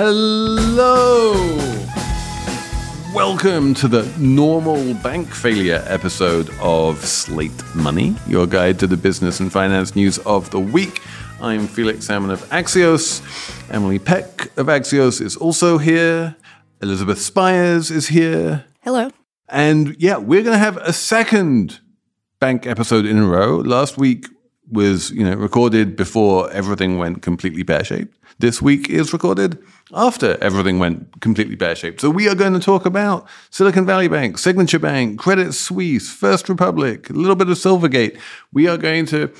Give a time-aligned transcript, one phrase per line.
[0.00, 1.34] Hello!
[3.12, 9.40] Welcome to the normal bank failure episode of Slate Money, your guide to the business
[9.40, 11.02] and finance news of the week.
[11.40, 13.22] I'm Felix Salmon of Axios.
[13.72, 16.36] Emily Peck of Axios is also here.
[16.80, 18.66] Elizabeth Spiers is here.
[18.82, 19.10] Hello.
[19.48, 21.80] And yeah, we're going to have a second
[22.38, 23.56] bank episode in a row.
[23.56, 24.26] Last week
[24.70, 28.14] was, you know, recorded before everything went completely pear-shaped.
[28.40, 29.58] This week is recorded
[29.92, 32.00] after everything went completely pear-shaped.
[32.00, 36.48] So we are going to talk about Silicon Valley Bank, Signature Bank, Credit Suisse, First
[36.48, 38.16] Republic, a little bit of Silvergate.
[38.52, 39.32] We are going to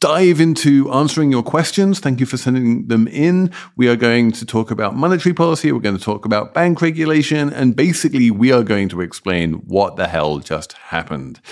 [0.00, 2.00] dive into answering your questions.
[2.00, 3.52] Thank you for sending them in.
[3.76, 5.70] We are going to talk about monetary policy.
[5.70, 7.52] We're going to talk about bank regulation.
[7.52, 11.42] And basically, we are going to explain what the hell just happened.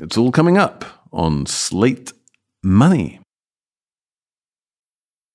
[0.00, 2.12] It's all coming up on Slate
[2.62, 3.17] Money.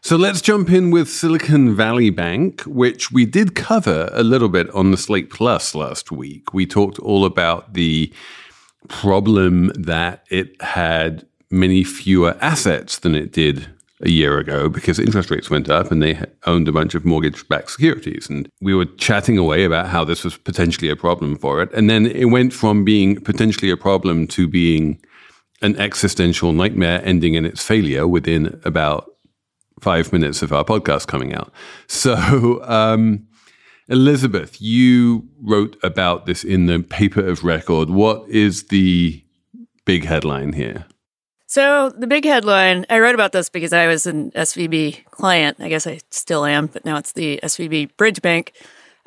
[0.00, 4.70] So let's jump in with Silicon Valley Bank, which we did cover a little bit
[4.70, 6.54] on the Slate Plus last week.
[6.54, 8.12] We talked all about the
[8.88, 13.68] problem that it had many fewer assets than it did
[14.00, 17.46] a year ago because interest rates went up and they owned a bunch of mortgage
[17.48, 18.30] backed securities.
[18.30, 21.72] And we were chatting away about how this was potentially a problem for it.
[21.72, 25.00] And then it went from being potentially a problem to being
[25.60, 29.10] an existential nightmare ending in its failure within about
[29.80, 31.52] five minutes of our podcast coming out.
[31.86, 33.26] So, um,
[33.88, 37.88] Elizabeth, you wrote about this in the paper of record.
[37.90, 39.24] What is the
[39.84, 40.84] big headline here?
[41.46, 45.56] So, the big headline, I wrote about this because I was an SVB client.
[45.60, 48.52] I guess I still am, but now it's the SVB Bridge Bank.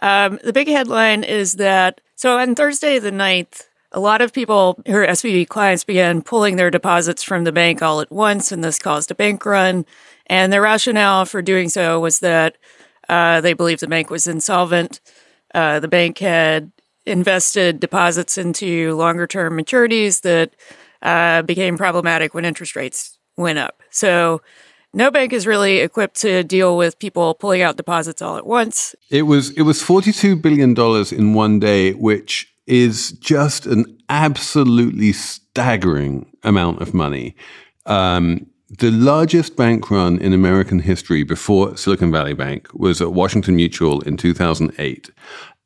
[0.01, 4.81] Um, the big headline is that, so on Thursday the 9th, a lot of people
[4.87, 8.63] who are SVB clients began pulling their deposits from the bank all at once, and
[8.63, 9.85] this caused a bank run.
[10.31, 12.55] And the rationale for doing so was that
[13.09, 15.01] uh, they believed the bank was insolvent.
[15.53, 16.71] Uh, the bank had
[17.05, 20.55] invested deposits into longer term maturities that
[21.01, 23.83] uh, became problematic when interest rates went up.
[23.89, 24.41] So,
[24.93, 28.95] no bank is really equipped to deal with people pulling out deposits all at once.
[29.09, 33.85] It was it was forty two billion dollars in one day, which is just an
[34.07, 37.35] absolutely staggering amount of money.
[37.85, 38.47] Um,
[38.79, 43.99] the largest bank run in American history before Silicon Valley Bank was at Washington Mutual
[44.01, 45.09] in 2008.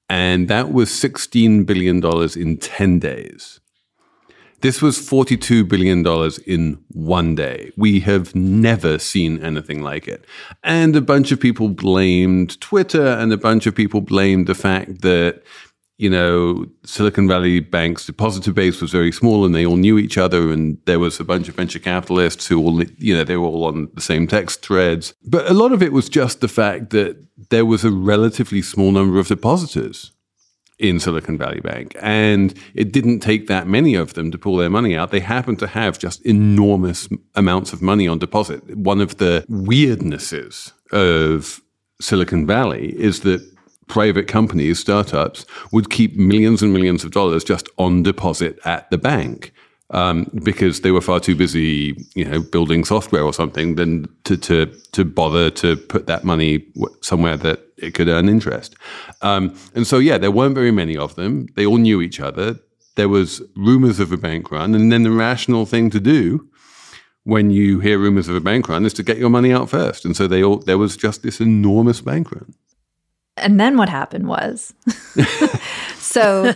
[0.10, 2.04] And that was $16 billion
[2.36, 3.60] in 10 days.
[4.62, 6.04] This was $42 billion
[6.48, 7.72] in one day.
[7.78, 10.26] We have never seen anything like it.
[10.64, 15.02] And a bunch of people blamed Twitter and a bunch of people blamed the fact
[15.02, 15.44] that
[15.98, 20.18] you know, Silicon Valley Bank's depositor base was very small and they all knew each
[20.18, 20.52] other.
[20.52, 23.64] And there was a bunch of venture capitalists who all, you know, they were all
[23.64, 25.14] on the same text threads.
[25.24, 27.18] But a lot of it was just the fact that
[27.50, 30.12] there was a relatively small number of depositors
[30.78, 31.96] in Silicon Valley Bank.
[32.02, 35.12] And it didn't take that many of them to pull their money out.
[35.12, 38.76] They happened to have just enormous amounts of money on deposit.
[38.76, 41.62] One of the weirdnesses of
[42.02, 43.55] Silicon Valley is that
[43.88, 48.98] private companies, startups, would keep millions and millions of dollars just on deposit at the
[48.98, 49.52] bank.
[49.92, 54.36] Um, because they were far too busy, you know, building software or something, than to
[54.36, 56.66] to to bother to put that money
[57.02, 58.76] somewhere that it could earn interest.
[59.22, 61.48] Um, and so, yeah, there weren't very many of them.
[61.56, 62.60] They all knew each other.
[62.96, 66.50] There was rumors of a bank run, and then the rational thing to do
[67.26, 70.06] when you hear rumors of a bank run is to get your money out first.
[70.06, 72.54] And so they all there was just this enormous bank run.
[73.38, 74.74] And then what happened was
[75.98, 76.54] so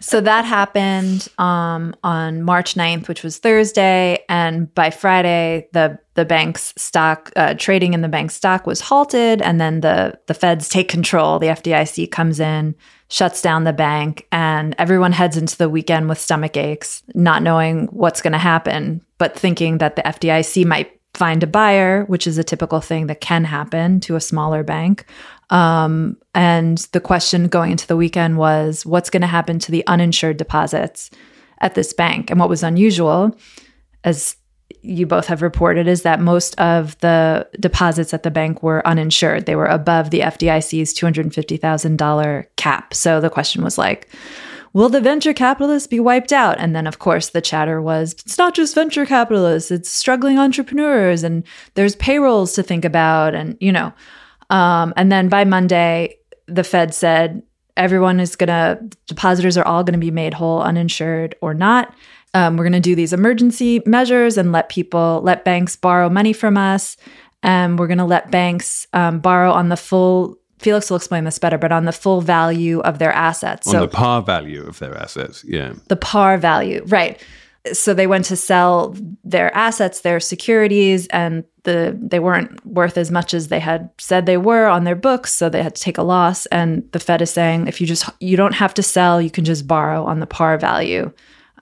[0.00, 4.24] so that happened um, on March 9th, which was Thursday.
[4.28, 9.42] And by Friday, the the bank's stock uh, trading in the bank's stock was halted.
[9.42, 11.38] And then the, the feds take control.
[11.38, 12.76] The FDIC comes in,
[13.08, 17.86] shuts down the bank, and everyone heads into the weekend with stomach aches, not knowing
[17.86, 22.38] what's going to happen, but thinking that the FDIC might find a buyer, which is
[22.38, 25.06] a typical thing that can happen to a smaller bank.
[25.50, 29.86] Um, and the question going into the weekend was what's going to happen to the
[29.86, 31.10] uninsured deposits
[31.60, 32.30] at this bank?
[32.30, 33.36] And what was unusual,
[34.02, 34.36] as
[34.82, 39.46] you both have reported, is that most of the deposits at the bank were uninsured.
[39.46, 42.94] They were above the FDIC's $250,000 cap.
[42.94, 44.08] So the question was like,
[44.74, 46.58] will the venture capitalists be wiped out?
[46.58, 51.22] And then, of course, the chatter was it's not just venture capitalists, it's struggling entrepreneurs,
[51.22, 51.44] and
[51.74, 53.34] there's payrolls to think about.
[53.34, 53.94] And, you know,
[54.50, 57.42] um, and then by Monday, the Fed said
[57.76, 61.94] everyone is going to, depositors are all going to be made whole, uninsured or not.
[62.34, 66.32] Um, we're going to do these emergency measures and let people, let banks borrow money
[66.32, 66.96] from us.
[67.42, 71.38] And we're going to let banks um, borrow on the full Felix will explain this
[71.38, 73.66] better, but on the full value of their assets.
[73.66, 75.74] On so, the par value of their assets, yeah.
[75.88, 77.22] The par value, right.
[77.72, 83.10] So they went to sell their assets, their securities, and the they weren't worth as
[83.10, 85.96] much as they had said they were on their books, so they had to take
[85.96, 86.44] a loss.
[86.46, 89.44] And the Fed is saying if you just you don't have to sell, you can
[89.44, 91.10] just borrow on the par value.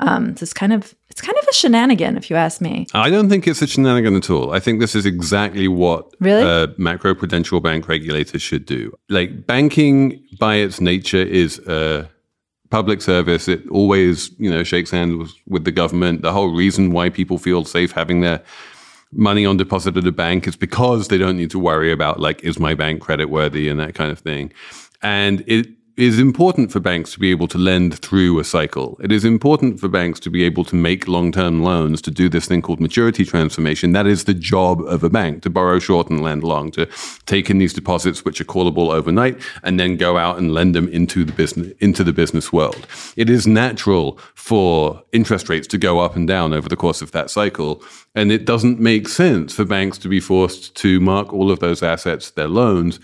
[0.03, 2.87] Um, so it's kind of it's kind of a shenanigan, if you ask me.
[2.93, 4.53] I don't think it's a shenanigan at all.
[4.53, 6.43] I think this is exactly what really?
[6.43, 8.93] uh, macroprudential bank regulators should do.
[9.09, 12.09] Like banking, by its nature, is a
[12.71, 13.47] public service.
[13.47, 16.23] It always, you know, shakes hands with the government.
[16.23, 18.43] The whole reason why people feel safe having their
[19.13, 22.43] money on deposit at a bank is because they don't need to worry about like,
[22.43, 24.53] is my bank credit worthy and that kind of thing.
[25.03, 28.99] And it is important for banks to be able to lend through a cycle.
[29.03, 32.29] It is important for banks to be able to make long term loans to do
[32.29, 33.93] this thing called maturity transformation.
[33.93, 36.89] That is the job of a bank to borrow short and lend long, to
[37.27, 40.89] take in these deposits which are callable overnight and then go out and lend them
[40.89, 42.87] into the business into the business world.
[43.17, 47.13] It is natural for interest rates to go up and down over the course of
[47.13, 47.83] that cycle.
[48.15, 51.83] And it doesn't make sense for banks to be forced to mark all of those
[51.83, 52.99] assets, their loans,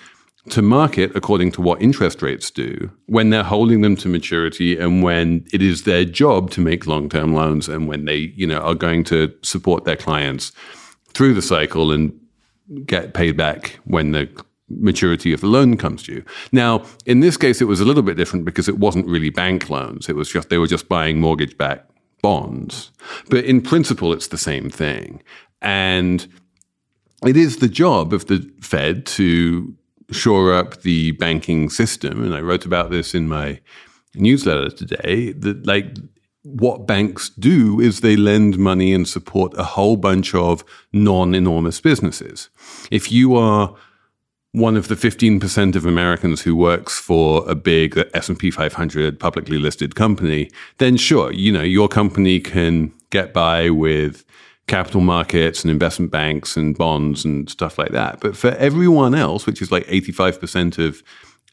[0.49, 5.03] to market according to what interest rates do when they're holding them to maturity and
[5.03, 8.75] when it is their job to make long-term loans and when they you know are
[8.75, 10.53] going to support their clients
[11.15, 12.19] through the cycle and
[12.85, 14.29] get paid back when the
[14.69, 16.23] maturity of the loan comes due.
[16.53, 19.71] Now, in this case, it was a little bit different because it wasn't really bank
[19.71, 20.09] loans.
[20.09, 21.91] It was just they were just buying mortgage-backed
[22.23, 22.91] bonds.
[23.31, 25.23] But in principle, it's the same thing.
[25.63, 26.27] And
[27.27, 29.75] it is the job of the Fed to
[30.11, 33.61] shore up the banking system, and I wrote about this in my
[34.15, 35.97] newsletter today, that like
[36.43, 42.49] what banks do is they lend money and support a whole bunch of non-enormous businesses.
[42.91, 43.75] If you are
[44.53, 49.95] one of the 15% of Americans who works for a big S&P 500 publicly listed
[49.95, 54.25] company, then sure, you know, your company can get by with
[54.69, 58.21] capital markets and investment banks and bonds and stuff like that.
[58.21, 61.03] But for everyone else, which is like 85% of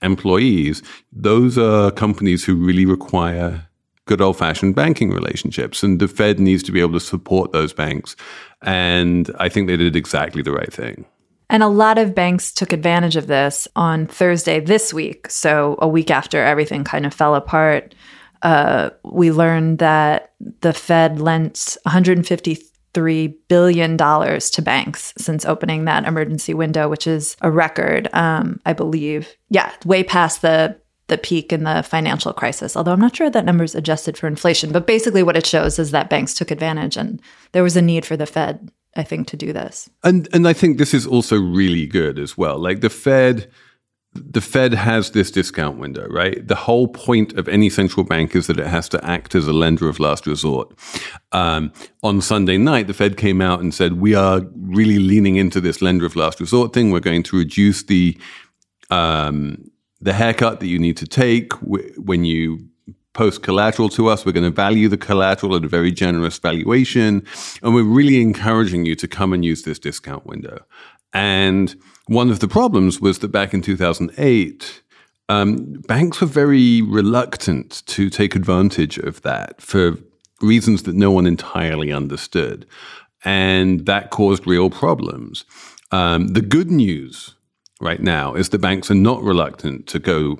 [0.01, 3.67] employees, those are companies who really require
[4.05, 5.81] good old fashioned banking relationships.
[5.81, 8.15] And the Fed needs to be able to support those banks.
[8.61, 11.05] And I think they did exactly the right thing.
[11.49, 15.29] And a lot of banks took advantage of this on Thursday this week.
[15.29, 17.93] So, a week after everything kind of fell apart,
[18.41, 22.55] uh, we learned that the Fed lent 150
[22.95, 28.73] $3 billion to banks since opening that emergency window, which is a record, um, I
[28.73, 29.35] believe.
[29.49, 33.45] Yeah, way past the the peak in the financial crisis, although I'm not sure that
[33.45, 34.71] number's adjusted for inflation.
[34.71, 37.21] But basically, what it shows is that banks took advantage and
[37.51, 39.87] there was a need for the Fed, I think, to do this.
[40.03, 42.57] And, and I think this is also really good as well.
[42.57, 43.51] Like the Fed
[44.15, 46.47] the Fed has this discount window, right?
[46.47, 49.53] The whole point of any central bank is that it has to act as a
[49.53, 50.73] lender of last resort.
[51.31, 55.59] Um, on Sunday night, the Fed came out and said, We are really leaning into
[55.59, 56.91] this lender of last resort thing.
[56.91, 58.17] We're going to reduce the,
[58.89, 59.69] um,
[59.99, 62.69] the haircut that you need to take when you
[63.15, 64.25] post collateral to us.
[64.25, 67.25] We're going to value the collateral at a very generous valuation.
[67.63, 70.65] And we're really encouraging you to come and use this discount window.
[71.15, 71.73] And
[72.07, 74.81] one of the problems was that back in 2008,
[75.29, 79.97] um, banks were very reluctant to take advantage of that for
[80.41, 82.67] reasons that no one entirely understood.
[83.23, 85.45] And that caused real problems.
[85.91, 87.35] Um, the good news
[87.79, 90.37] right now is that banks are not reluctant to go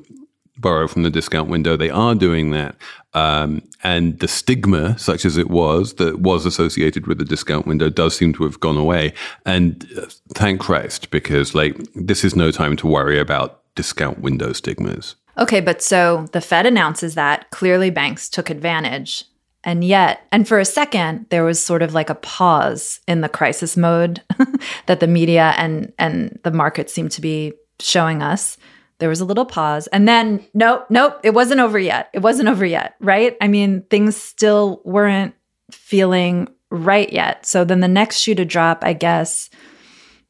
[0.57, 1.75] borrow from the discount window.
[1.75, 2.75] They are doing that.
[3.13, 7.89] Um, and the stigma, such as it was, that was associated with the discount window
[7.89, 9.13] does seem to have gone away.
[9.45, 14.53] And uh, thank Christ, because like this is no time to worry about discount window
[14.53, 15.15] stigmas.
[15.38, 19.25] Okay, but so the Fed announces that clearly banks took advantage.
[19.63, 23.29] And yet, and for a second, there was sort of like a pause in the
[23.29, 24.21] crisis mode
[24.85, 28.57] that the media and and the market seemed to be showing us.
[28.99, 29.87] There was a little pause.
[29.87, 32.09] And then, nope, nope, it wasn't over yet.
[32.13, 33.35] It wasn't over yet, right?
[33.41, 35.35] I mean, things still weren't
[35.71, 37.45] feeling right yet.
[37.45, 39.49] So then the next shoe to drop, I guess,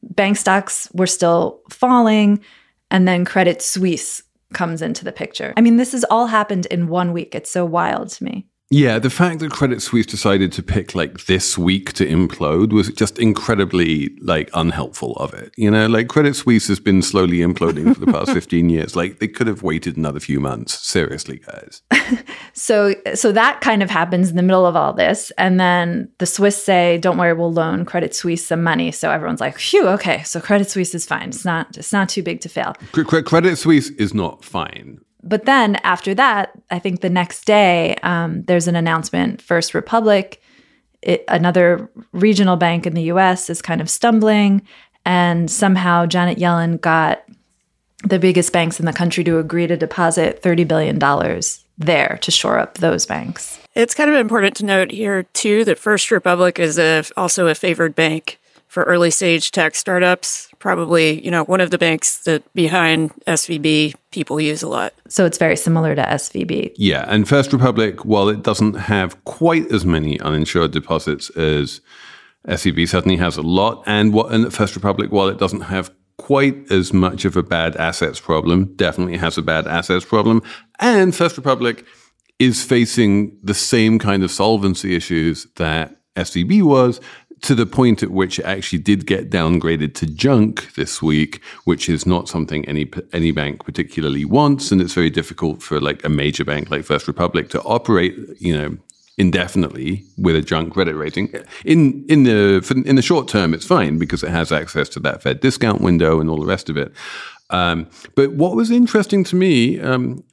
[0.02, 2.40] bank stocks were still falling.
[2.90, 5.52] And then Credit Suisse comes into the picture.
[5.56, 7.34] I mean, this has all happened in one week.
[7.34, 8.46] It's so wild to me.
[8.68, 12.88] Yeah, the fact that Credit Suisse decided to pick like this week to implode was
[12.88, 15.52] just incredibly like unhelpful of it.
[15.56, 18.96] You know, like Credit Suisse has been slowly imploding for the past 15 years.
[18.96, 20.84] Like they could have waited another few months.
[20.84, 21.82] Seriously, guys.
[22.54, 26.26] so so that kind of happens in the middle of all this and then the
[26.26, 30.24] Swiss say, "Don't worry, we'll loan Credit Suisse some money." So everyone's like, "Phew, okay.
[30.24, 31.28] So Credit Suisse is fine.
[31.28, 35.76] It's not it's not too big to fail." Credit Suisse is not fine but then
[35.76, 40.40] after that, I think the next day, um, there's an announcement First Republic,
[41.02, 44.62] it, another regional bank in the US, is kind of stumbling.
[45.04, 47.24] And somehow Janet Yellen got
[48.04, 50.98] the biggest banks in the country to agree to deposit $30 billion
[51.78, 53.58] there to shore up those banks.
[53.74, 57.54] It's kind of important to note here, too, that First Republic is a, also a
[57.54, 60.48] favored bank for early stage tech startups.
[60.66, 64.92] Probably, you know, one of the banks that behind SVB people use a lot.
[65.06, 66.72] So it's very similar to SVB.
[66.74, 71.80] Yeah, and First Republic, while it doesn't have quite as many uninsured deposits as
[72.48, 73.84] SVB, certainly has a lot.
[73.86, 77.76] And what and First Republic, while it doesn't have quite as much of a bad
[77.76, 80.42] assets problem, definitely has a bad assets problem.
[80.80, 81.86] And First Republic
[82.40, 87.00] is facing the same kind of solvency issues that SVB was,
[87.42, 91.88] to the point at which it actually did get downgraded to junk this week, which
[91.88, 96.08] is not something any any bank particularly wants, and it's very difficult for like a
[96.08, 98.76] major bank like First Republic to operate, you know,
[99.18, 101.32] indefinitely with a junk credit rating.
[101.64, 105.22] In in the in the short term, it's fine because it has access to that
[105.22, 106.92] Fed discount window and all the rest of it.
[107.50, 110.24] Um, but what was interesting to me um,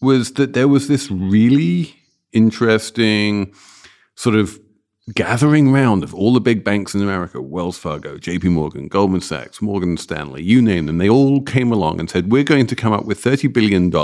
[0.00, 1.96] was that there was this really
[2.32, 3.52] interesting
[4.14, 4.58] sort of
[5.14, 9.62] gathering round of all the big banks in America, Wells Fargo, JP Morgan, Goldman Sachs,
[9.62, 12.92] Morgan Stanley, you name them, they all came along and said, We're going to come
[12.92, 13.94] up with $30 billion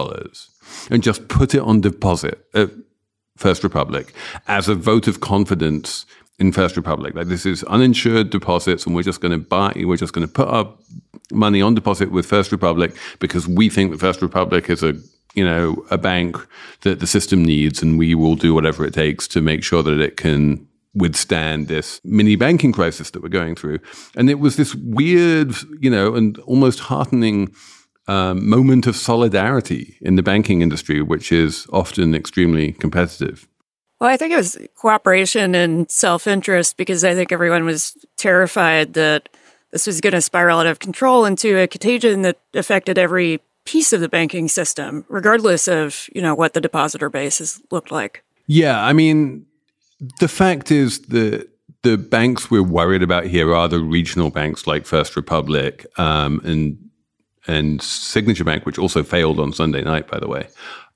[0.90, 2.70] and just put it on deposit at
[3.36, 4.12] First Republic
[4.48, 6.06] as a vote of confidence
[6.38, 7.14] in First Republic.
[7.14, 10.32] Like this is uninsured deposits, and we're just going to buy, we're just going to
[10.32, 10.72] put our
[11.32, 14.94] money on deposit with First Republic because we think that First Republic is a
[15.34, 16.36] you know a bank
[16.82, 20.00] that the system needs, and we will do whatever it takes to make sure that
[20.00, 20.65] it can
[20.96, 23.78] withstand this mini banking crisis that we're going through.
[24.16, 27.54] And it was this weird, you know, and almost heartening
[28.08, 33.46] um, moment of solidarity in the banking industry, which is often extremely competitive.
[34.00, 38.94] Well, I think it was cooperation and self interest because I think everyone was terrified
[38.94, 39.28] that
[39.72, 43.92] this was going to spiral out of control into a contagion that affected every piece
[43.92, 48.22] of the banking system, regardless of you know what the depositor base has looked like.
[48.46, 49.46] Yeah, I mean,
[49.98, 51.48] the fact is that
[51.82, 56.78] the banks we're worried about here are the regional banks like First Republic um, and
[57.48, 60.48] and Signature Bank, which also failed on Sunday night, by the way.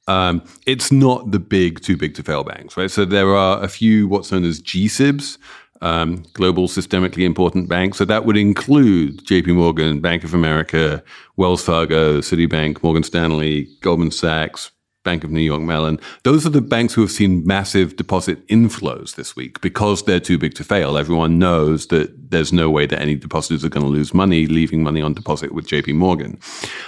[0.08, 2.90] Um, it's not the big, too big to fail banks, right?
[2.90, 5.38] So there are a few what's known as GSIBs,
[5.80, 7.98] um, global systemically important banks.
[7.98, 11.04] So that would include JP Morgan, Bank of America,
[11.36, 14.72] Wells Fargo, Citibank, Morgan Stanley, Goldman Sachs,
[15.10, 15.98] Bank of New York Mellon.
[16.22, 20.38] Those are the banks who have seen massive deposit inflows this week because they're too
[20.38, 20.96] big to fail.
[20.96, 24.84] Everyone knows that there's no way that any depositors are going to lose money leaving
[24.84, 26.38] money on deposit with JP Morgan.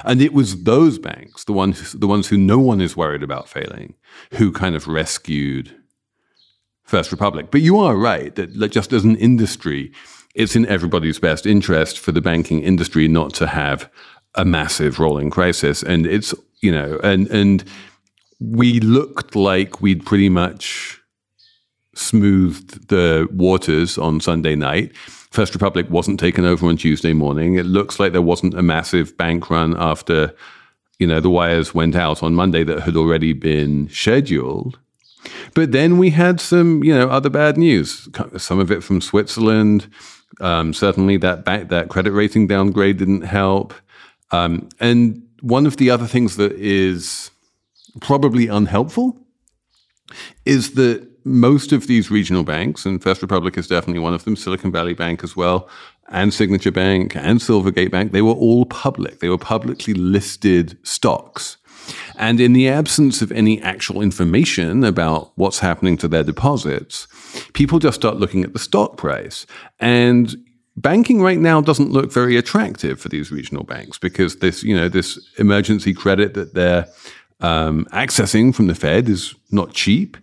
[0.04, 3.48] And it was those banks, the ones, the ones who no one is worried about
[3.48, 3.94] failing,
[4.34, 5.74] who kind of rescued
[6.84, 7.50] First Republic.
[7.50, 9.90] But you are right that just as an industry,
[10.36, 13.90] it's in everybody's best interest for the banking industry not to have
[14.36, 15.82] a massive rolling crisis.
[15.82, 17.64] And it's, you know, and, and,
[18.50, 21.00] we looked like we'd pretty much
[21.94, 24.96] smoothed the waters on Sunday night.
[24.96, 27.54] First Republic wasn't taken over on Tuesday morning.
[27.54, 30.34] It looks like there wasn't a massive bank run after,
[30.98, 34.78] you know, the wires went out on Monday that had already been scheduled.
[35.54, 38.08] But then we had some, you know, other bad news.
[38.36, 39.88] Some of it from Switzerland.
[40.40, 43.72] Um, certainly, that that credit rating downgrade didn't help.
[44.30, 47.31] Um, and one of the other things that is
[48.00, 49.18] probably unhelpful
[50.44, 54.36] is that most of these regional banks, and First Republic is definitely one of them,
[54.36, 55.68] Silicon Valley Bank as well,
[56.08, 59.20] and Signature Bank and Silvergate Bank, they were all public.
[59.20, 61.56] They were publicly listed stocks.
[62.16, 67.08] And in the absence of any actual information about what's happening to their deposits,
[67.54, 69.46] people just start looking at the stock price.
[69.80, 70.36] And
[70.76, 74.88] banking right now doesn't look very attractive for these regional banks because this, you know,
[74.88, 76.86] this emergency credit that they're
[77.42, 80.16] um, accessing from the Fed is not cheap.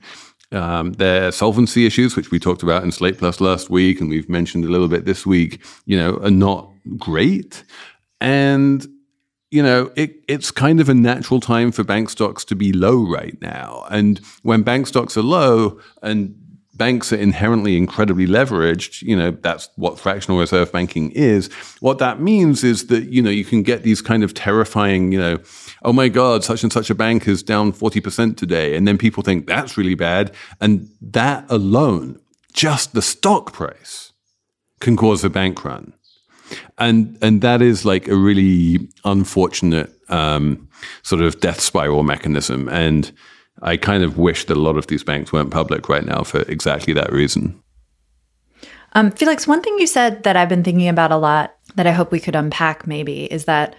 [0.52, 4.30] Um, their solvency issues, which we talked about in Slate Plus last week, and we've
[4.30, 7.64] mentioned a little bit this week, you know, are not great.
[8.20, 8.88] And
[9.52, 13.04] you know, it, it's kind of a natural time for bank stocks to be low
[13.04, 13.86] right now.
[13.90, 16.36] And when bank stocks are low and
[16.80, 21.52] banks are inherently incredibly leveraged, you know, that's what fractional reserve banking is.
[21.82, 25.20] What that means is that, you know, you can get these kind of terrifying, you
[25.20, 25.38] know,
[25.84, 28.76] oh my God, such and such a bank is down 40% today.
[28.76, 30.34] And then people think that's really bad.
[30.60, 32.20] And that alone,
[32.54, 34.14] just the stock price
[34.80, 35.94] can cause a bank run.
[36.80, 40.68] And, and that is like a really unfortunate um,
[41.04, 42.68] sort of death spiral mechanism.
[42.70, 43.12] And,
[43.62, 46.42] I kind of wish that a lot of these banks weren't public right now for
[46.42, 47.62] exactly that reason.
[48.94, 51.92] Um, Felix, one thing you said that I've been thinking about a lot that I
[51.92, 53.76] hope we could unpack maybe is that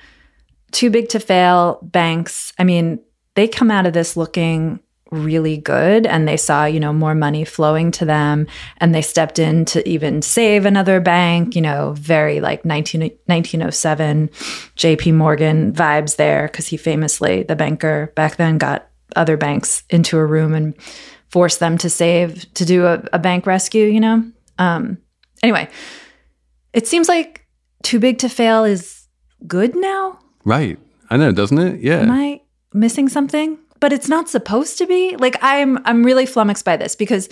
[0.71, 3.01] too big to fail banks, I mean,
[3.35, 7.45] they come out of this looking really good and they saw you know more money
[7.45, 8.47] flowing to them
[8.77, 14.29] and they stepped in to even save another bank you know very like 19, 1907
[14.77, 20.19] jp morgan vibes there because he famously the banker back then got other banks into
[20.19, 20.75] a room and
[21.29, 24.25] force them to save to do a, a bank rescue you know
[24.59, 24.99] um,
[25.43, 25.69] anyway
[26.73, 27.47] it seems like
[27.83, 29.07] too big to fail is
[29.47, 32.41] good now right i know doesn't it yeah am i
[32.73, 36.95] missing something but it's not supposed to be like i'm i'm really flummoxed by this
[36.95, 37.29] because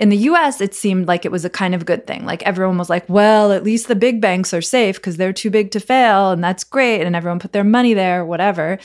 [0.00, 2.24] in the US, it seemed like it was a kind of good thing.
[2.24, 5.50] Like everyone was like, well, at least the big banks are safe because they're too
[5.50, 7.02] big to fail, and that's great.
[7.02, 8.78] And everyone put their money there, whatever.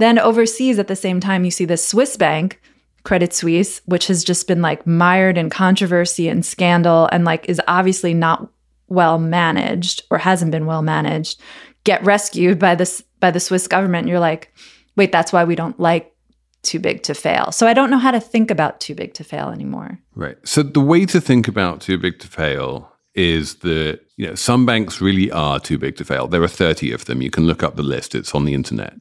[0.00, 2.58] Then overseas at the same time, you see the Swiss bank,
[3.02, 7.60] Credit Suisse, which has just been like mired in controversy and scandal and like is
[7.68, 8.50] obviously not
[8.88, 11.38] well managed or hasn't been well managed,
[11.84, 14.08] get rescued by this by the Swiss government.
[14.08, 14.54] You're like,
[14.96, 16.14] wait, that's why we don't like
[16.62, 17.52] too big to fail.
[17.52, 19.98] So I don't know how to think about too big to fail anymore.
[20.14, 20.38] Right.
[20.44, 24.64] So the way to think about too big to fail is that you know some
[24.64, 26.26] banks really are too big to fail.
[26.26, 27.20] There are 30 of them.
[27.20, 28.14] You can look up the list.
[28.14, 28.94] It's on the internet.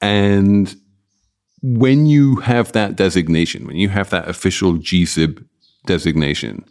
[0.00, 0.74] And
[1.62, 5.44] when you have that designation, when you have that official GSIB
[5.86, 6.64] designation,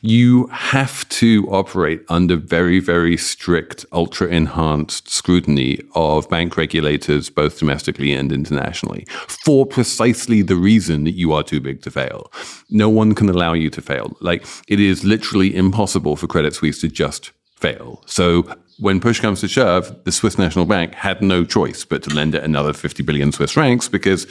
[0.00, 7.58] you have to operate under very, very strict, ultra enhanced scrutiny of bank regulators, both
[7.58, 12.30] domestically and internationally, for precisely the reason that you are too big to fail.
[12.68, 14.14] No one can allow you to fail.
[14.20, 18.02] Like, it is literally impossible for Credit Suisse to just fail.
[18.04, 18.46] So
[18.78, 22.34] when push comes to shove, the Swiss National Bank had no choice but to lend
[22.34, 24.26] it another 50 billion Swiss francs because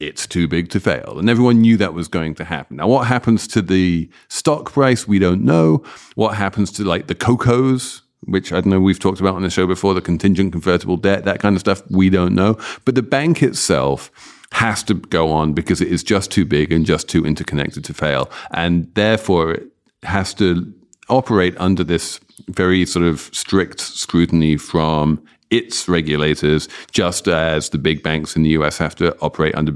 [0.00, 1.18] it's too big to fail.
[1.18, 2.76] And everyone knew that was going to happen.
[2.76, 5.06] Now, what happens to the stock price?
[5.06, 5.82] We don't know.
[6.14, 9.50] What happens to like the COCOs, which I don't know we've talked about on the
[9.50, 12.58] show before, the contingent convertible debt, that kind of stuff, we don't know.
[12.84, 14.10] But the bank itself
[14.52, 17.94] has to go on because it is just too big and just too interconnected to
[17.94, 18.30] fail.
[18.52, 19.68] And therefore, it
[20.04, 20.72] has to
[21.08, 28.02] operate under this very sort of strict scrutiny from its regulators, just as the big
[28.02, 29.72] banks in the US have to operate under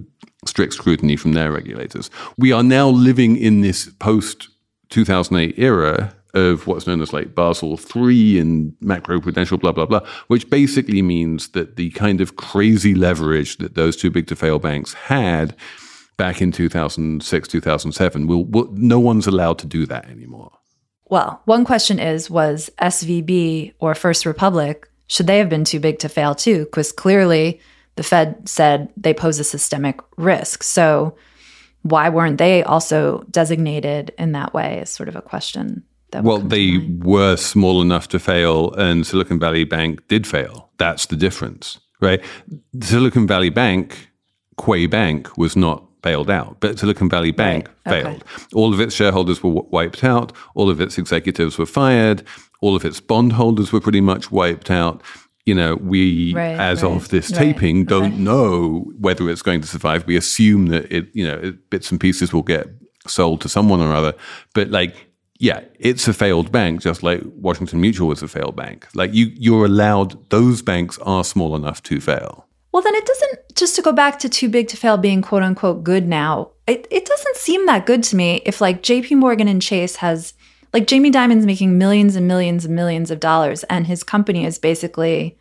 [0.47, 2.11] strict scrutiny from their regulators.
[2.37, 4.49] We are now living in this post
[4.91, 10.49] 2008 era of what's known as like Basel III and macroprudential blah, blah, blah, which
[10.51, 14.93] basically means that the kind of crazy leverage that those too big to fail banks
[14.95, 15.57] had
[16.17, 20.58] back in 2006, 2007, will, will no one's allowed to do that anymore.
[21.11, 25.99] Well, one question is was SVB or First Republic, should they have been too big
[26.01, 26.65] to fail too?
[26.67, 27.61] Because clearly
[27.97, 30.63] the Fed said they pose a systemic risk.
[30.63, 31.17] So
[31.83, 35.83] why weren't they also designated in that way is sort of a question.
[36.11, 40.71] That well, they were small enough to fail, and Silicon Valley Bank did fail.
[40.79, 42.23] That's the difference, right?
[42.81, 44.09] Silicon Valley Bank,
[44.57, 46.57] Quay Bank, was not bailed out.
[46.61, 48.03] But Silicon Valley Bank right.
[48.03, 48.23] failed.
[48.23, 48.45] Okay.
[48.55, 50.33] All of its shareholders were w- wiped out.
[50.55, 52.23] All of its executives were fired.
[52.61, 55.03] All of its bondholders were pretty much wiped out.
[55.47, 59.67] You know, we, right, as right, of this taping, don't know whether it's going to
[59.67, 60.07] survive.
[60.07, 62.69] We assume that it, you know, it, bits and pieces will get
[63.07, 64.13] sold to someone or other.
[64.53, 65.09] But like,
[65.39, 68.89] yeah, it's a failed bank, just like Washington Mutual was a failed bank.
[68.95, 72.48] Like you, you're allowed; those banks are small enough to fail.
[72.73, 75.43] Well, then it doesn't, just to go back to too big to fail being quote
[75.43, 79.49] unquote good now, it, it doesn't seem that good to me if like JP Morgan
[79.49, 80.35] and Chase has,
[80.75, 84.59] like Jamie Dimon's making millions and millions and millions of dollars and his company is
[84.59, 85.39] basically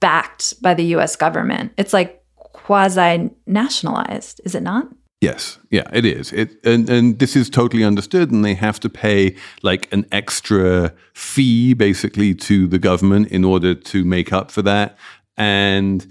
[0.00, 1.72] backed by the US government.
[1.78, 4.88] It's like quasi nationalized, is it not?
[5.22, 6.32] Yes, yeah, it is.
[6.32, 10.92] It and, and this is totally understood, and they have to pay like an extra
[11.14, 14.98] fee basically to the government in order to make up for that.
[15.36, 16.04] And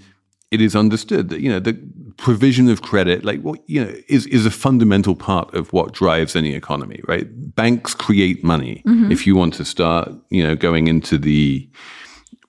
[0.52, 1.76] it is understood that you know the
[2.18, 6.36] provision of credit, like what you know, is is a fundamental part of what drives
[6.36, 7.26] any economy, right?
[7.56, 8.82] Banks create money.
[8.86, 9.10] Mm-hmm.
[9.10, 11.68] If you want to start, you know, going into the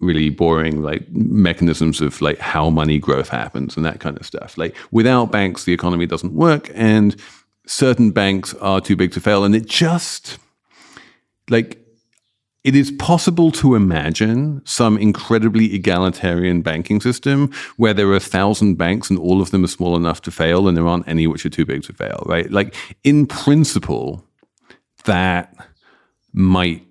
[0.02, 4.58] really boring like mechanisms of like how money growth happens and that kind of stuff.
[4.58, 7.16] Like without banks, the economy doesn't work, and
[7.66, 10.38] certain banks are too big to fail, and it just
[11.50, 11.83] like
[12.64, 18.76] it is possible to imagine some incredibly egalitarian banking system where there are a thousand
[18.76, 21.46] banks and all of them are small enough to fail and there aren't any which
[21.46, 22.50] are too big to fail, right?
[22.52, 24.26] Like in principle,
[25.04, 25.54] that
[26.32, 26.88] might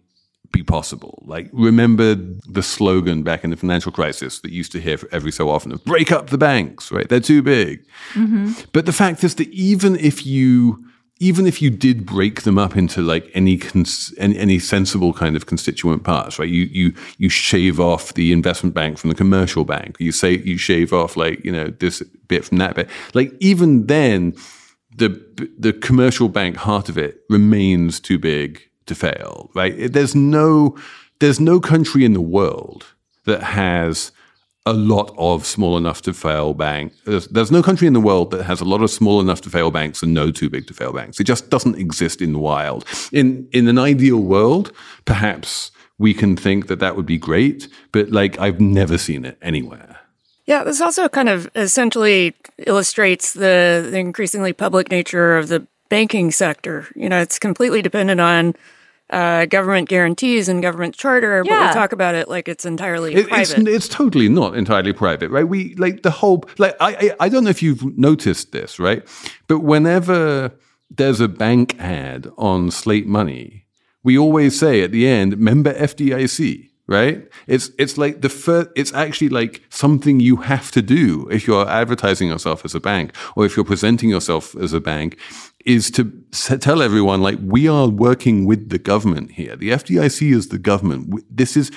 [0.52, 1.22] be possible.
[1.26, 5.48] Like, remember the slogan back in the financial crisis that used to hear every so
[5.48, 7.08] often of break up the banks, right?
[7.08, 7.86] They're too big.
[8.12, 8.52] Mm-hmm.
[8.72, 10.84] But the fact is that even if you
[11.22, 15.36] even if you did break them up into like any, cons- any, any sensible kind
[15.36, 16.48] of constituent parts, right?
[16.48, 19.96] You you you shave off the investment bank from the commercial bank.
[20.00, 22.90] You say you shave off like you know this bit from that bit.
[23.14, 24.34] Like even then,
[24.96, 25.10] the
[25.56, 29.92] the commercial bank heart of it remains too big to fail, right?
[29.92, 30.76] There's no
[31.20, 32.84] there's no country in the world
[33.26, 34.10] that has
[34.64, 36.96] a lot of small enough to fail banks.
[37.04, 39.50] There's, there's, no country in the world that has a lot of small enough to
[39.50, 41.18] fail banks and no too big to fail banks.
[41.18, 42.84] It just doesn't exist in the wild.
[43.12, 44.72] In in an ideal world,
[45.04, 49.36] perhaps we can think that that would be great, but like I've never seen it
[49.42, 49.98] anywhere.
[50.46, 52.34] Yeah, this also kind of essentially
[52.66, 56.88] illustrates the, the increasingly public nature of the banking sector.
[56.96, 58.54] You know, it's completely dependent on
[59.12, 61.60] uh, government guarantees and government charter, yeah.
[61.60, 63.58] but we talk about it like it's entirely it, private.
[63.58, 65.46] It's, it's, totally not entirely private, right?
[65.46, 69.06] We like the whole like I, I I don't know if you've noticed this, right?
[69.48, 70.52] But whenever
[70.90, 73.66] there's a bank ad on Slate Money,
[74.02, 77.26] we always say at the end, "Member FDIC." Right?
[77.46, 78.68] It's it's like the first.
[78.76, 83.16] It's actually like something you have to do if you're advertising yourself as a bank
[83.34, 85.18] or if you're presenting yourself as a bank,
[85.64, 86.04] is to
[86.60, 89.56] tell everyone like we are working with the government here.
[89.56, 91.24] The FDIC is the government.
[91.28, 91.70] This is.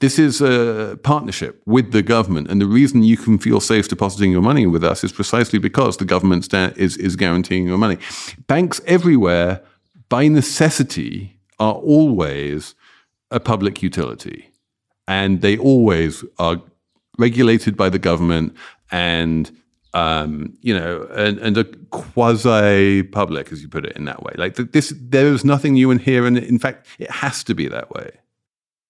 [0.00, 4.32] This is a partnership with the government, and the reason you can feel safe depositing
[4.32, 7.98] your money with us is precisely because the government is is guaranteeing your money.
[8.46, 9.62] Banks everywhere,
[10.08, 12.74] by necessity, are always
[13.30, 14.50] a public utility,
[15.08, 16.60] and they always are
[17.18, 18.54] regulated by the government
[18.90, 19.50] and
[19.94, 24.34] um, you know, and, and a quasi public, as you put it in that way.
[24.36, 27.68] Like this, there is nothing new in here, and in fact, it has to be
[27.68, 28.10] that way.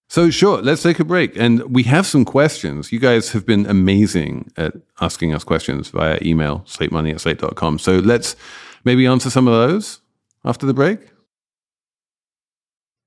[0.09, 1.35] So, sure, let's take a break.
[1.35, 2.91] And we have some questions.
[2.91, 7.79] You guys have been amazing at asking us questions via email, slatemoney at slate.com.
[7.79, 8.35] So, let's
[8.83, 10.01] maybe answer some of those
[10.43, 10.99] after the break.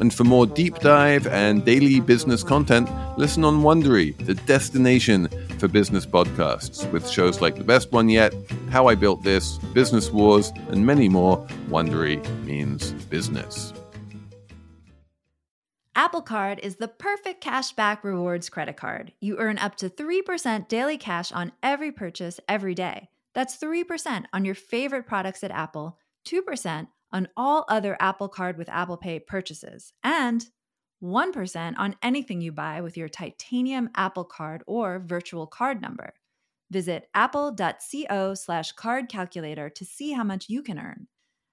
[0.00, 5.68] and for more deep dive and daily business content, listen on Wondery, the destination for
[5.68, 8.34] business podcasts, with shows like The Best One Yet,
[8.70, 11.38] How I Built This, Business Wars, and many more.
[11.68, 13.72] Wondery means business.
[15.94, 19.12] Apple Card is the perfect cashback rewards credit card.
[19.20, 23.08] You earn up to 3% daily cash on every purchase every day.
[23.34, 28.68] That's 3% on your favorite products at Apple, 2% on all other Apple Card with
[28.68, 30.46] Apple Pay purchases, and
[31.02, 36.12] 1% on anything you buy with your titanium Apple Card or virtual card number.
[36.70, 41.06] Visit apple.co slash card calculator to see how much you can earn.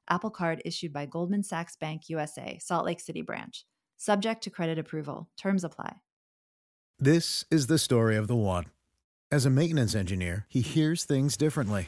[0.10, 3.66] Apple Card issued by Goldman Sachs Bank USA, Salt Lake City branch.
[3.98, 5.30] Subject to credit approval.
[5.38, 5.96] Terms apply.
[7.00, 8.66] This is the story of the one.
[9.32, 11.88] As a maintenance engineer, he hears things differently.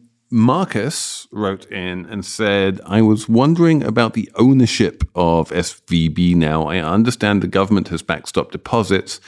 [0.31, 6.67] Marcus wrote in and said, I was wondering about the ownership of SVB now.
[6.67, 9.19] I understand the government has backstopped deposits.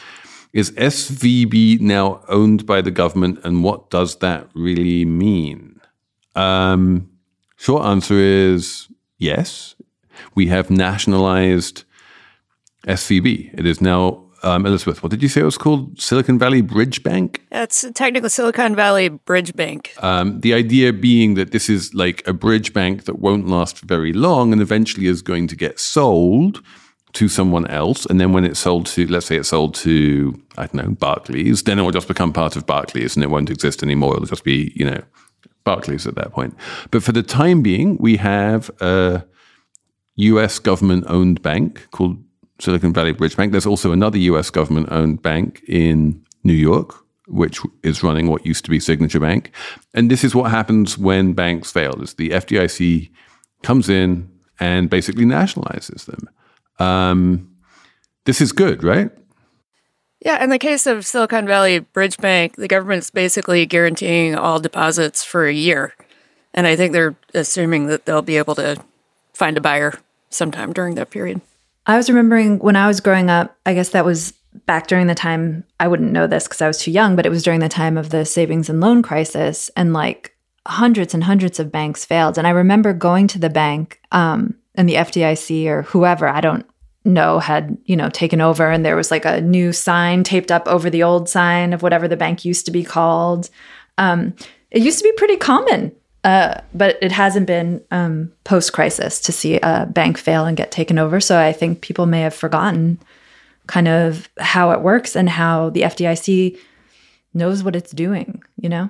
[0.54, 5.82] Is SVB now owned by the government, and what does that really mean?
[6.36, 7.10] Um,
[7.58, 8.88] short answer is
[9.18, 9.76] yes.
[10.36, 11.84] We have nationalized
[12.88, 13.60] SVB.
[13.60, 16.00] It is now um, Elizabeth, what did you say it was called?
[16.00, 17.46] Silicon Valley Bridge Bank?
[17.50, 19.94] That's technically Silicon Valley Bridge Bank.
[20.02, 24.12] Um, the idea being that this is like a bridge bank that won't last very
[24.12, 26.62] long and eventually is going to get sold
[27.14, 28.06] to someone else.
[28.06, 31.64] And then when it's sold to, let's say it's sold to, I don't know, Barclays,
[31.64, 34.16] then it will just become part of Barclays and it won't exist anymore.
[34.16, 35.02] It'll just be, you know,
[35.64, 36.56] Barclays at that point.
[36.92, 39.26] But for the time being, we have a
[40.16, 42.18] US government owned bank called
[42.64, 43.52] Silicon Valley Bridge Bank.
[43.52, 46.96] There's also another US government owned bank in New York,
[47.28, 49.52] which is running what used to be Signature Bank.
[49.94, 53.12] And this is what happens when banks fail is the FDIC
[53.64, 56.30] comes in and basically nationalizes them.
[56.80, 57.50] Um,
[58.26, 59.12] this is good, right?
[60.22, 65.22] Yeah, in the case of Silicon Valley Bridge Bank, the government's basically guaranteeing all deposits
[65.22, 65.94] for a year.
[66.54, 68.82] And I think they're assuming that they'll be able to
[69.34, 70.00] find a buyer
[70.30, 71.42] sometime during that period.
[71.86, 74.34] I was remembering when I was growing up, I guess that was
[74.66, 77.30] back during the time, I wouldn't know this because I was too young, but it
[77.30, 79.70] was during the time of the savings and loan crisis.
[79.76, 82.38] And like hundreds and hundreds of banks failed.
[82.38, 86.66] And I remember going to the bank um, and the FDIC or whoever, I don't
[87.04, 88.70] know, had, you know, taken over.
[88.70, 92.08] And there was like a new sign taped up over the old sign of whatever
[92.08, 93.50] the bank used to be called.
[93.98, 94.36] Um,
[94.72, 99.32] it used to be pretty common uh, but it hasn't been um, post crisis to
[99.32, 101.20] see a bank fail and get taken over.
[101.20, 103.00] So I think people may have forgotten
[103.68, 106.58] kind of how it works and how the FDIC
[107.34, 108.90] knows what it's doing, you know?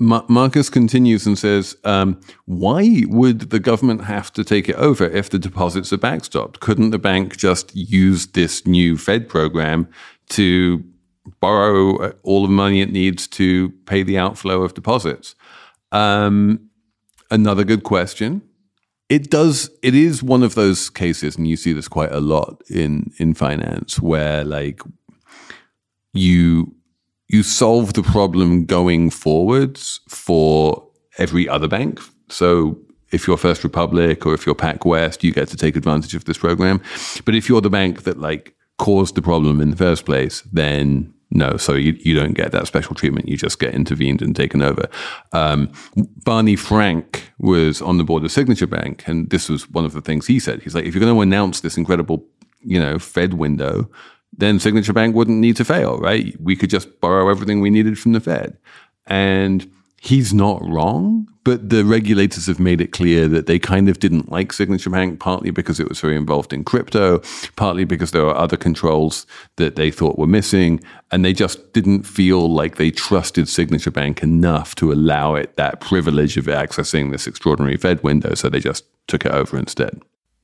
[0.00, 5.30] Marcus continues and says, um, Why would the government have to take it over if
[5.30, 6.60] the deposits are backstopped?
[6.60, 9.88] Couldn't the bank just use this new Fed program
[10.30, 10.84] to
[11.40, 15.34] borrow all the money it needs to pay the outflow of deposits?
[15.90, 16.67] Um,
[17.30, 18.42] another good question.
[19.08, 19.70] It does.
[19.82, 23.34] It is one of those cases, and you see this quite a lot in in
[23.34, 24.80] finance, where like
[26.12, 26.74] you
[27.28, 30.86] you solve the problem going forwards for
[31.18, 32.00] every other bank.
[32.28, 32.78] So
[33.10, 36.38] if you're First Republic or if you're PacWest, you get to take advantage of this
[36.38, 36.80] program.
[37.24, 41.12] But if you're the bank that like caused the problem in the first place, then
[41.30, 43.28] no, so you, you don't get that special treatment.
[43.28, 44.88] You just get intervened and taken over.
[45.32, 45.70] Um,
[46.24, 50.00] Barney Frank was on the board of Signature Bank, and this was one of the
[50.00, 50.62] things he said.
[50.62, 52.26] He's like, if you're going to announce this incredible,
[52.60, 53.90] you know, Fed window,
[54.32, 56.34] then Signature Bank wouldn't need to fail, right?
[56.40, 58.56] We could just borrow everything we needed from the Fed.
[59.06, 63.98] And he's not wrong, but the regulators have made it clear that they kind of
[63.98, 67.20] didn't like Signature Bank, partly because it was very involved in crypto,
[67.56, 70.80] partly because there were other controls that they thought were missing,
[71.10, 75.80] and they just didn't feel like they trusted Signature Bank enough to allow it that
[75.80, 80.00] privilege of accessing this extraordinary Fed window, so they just took it over instead.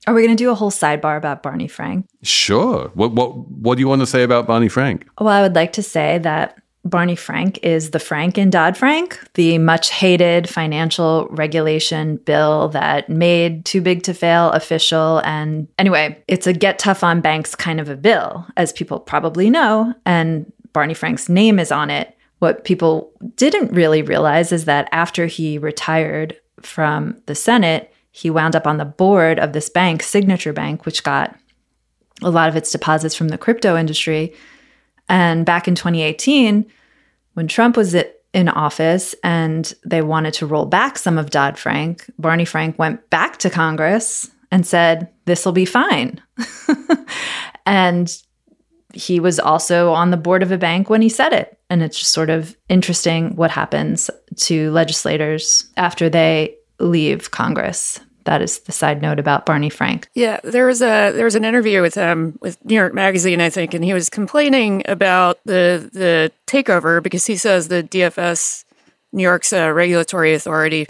[0.07, 2.07] Are we going to do a whole sidebar about Barney Frank?
[2.23, 2.91] Sure.
[2.95, 5.07] What what what do you want to say about Barney Frank?
[5.19, 9.19] Well, I would like to say that Barney Frank is the Frank in Dodd Frank,
[9.35, 15.23] the much hated financial regulation bill that made Too Big to Fail official.
[15.25, 19.49] And anyway, it's a get tough on banks kind of a bill, as people probably
[19.49, 19.95] know.
[20.05, 22.15] And Barney Frank's name is on it.
[22.41, 28.55] What people didn't really realize is that after he retired from the Senate, he wound
[28.55, 31.35] up on the board of this bank, Signature Bank, which got
[32.23, 34.35] a lot of its deposits from the crypto industry.
[35.09, 36.67] And back in 2018,
[37.35, 37.95] when Trump was
[38.33, 43.09] in office and they wanted to roll back some of Dodd Frank, Barney Frank went
[43.11, 46.21] back to Congress and said, This will be fine.
[47.67, 48.17] and
[48.93, 51.59] he was also on the board of a bank when he said it.
[51.69, 58.43] And it's just sort of interesting what happens to legislators after they leave Congress that
[58.43, 60.09] is the side note about Barney Frank.
[60.15, 63.51] Yeah, there was a there was an interview with him with New York Magazine, I
[63.51, 68.65] think, and he was complaining about the the takeover because he says the DFS,
[69.13, 70.87] New York's uh, regulatory authority,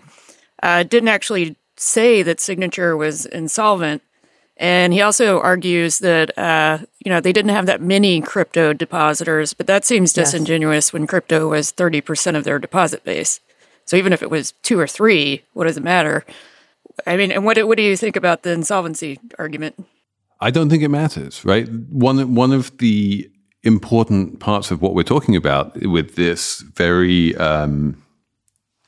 [0.62, 4.02] uh, didn't actually say that Signature was insolvent.
[4.56, 9.52] And he also argues that uh, you know they didn't have that many crypto depositors,
[9.52, 10.92] but that seems disingenuous yes.
[10.92, 13.40] when crypto was thirty percent of their deposit base.
[13.84, 16.24] So even if it was two or three, what does it matter?
[17.06, 19.74] I mean, and what what do you think about the insolvency argument?
[20.40, 21.68] I don't think it matters, right?
[21.90, 23.30] One one of the
[23.62, 28.02] important parts of what we're talking about with this very um,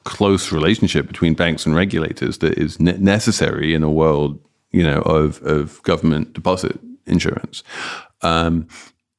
[0.04, 4.38] close relationship between banks and regulators that is ne- necessary in a world,
[4.70, 7.62] you know, of of government deposit insurance,
[8.22, 8.68] um,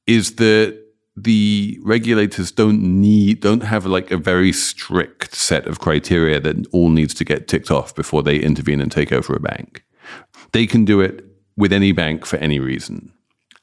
[0.06, 0.87] is that
[1.20, 6.90] the regulators don't need don't have like a very strict set of criteria that all
[6.90, 9.84] needs to get ticked off before they intervene and take over a bank.
[10.52, 11.26] They can do it
[11.58, 13.12] with any bank for any reason.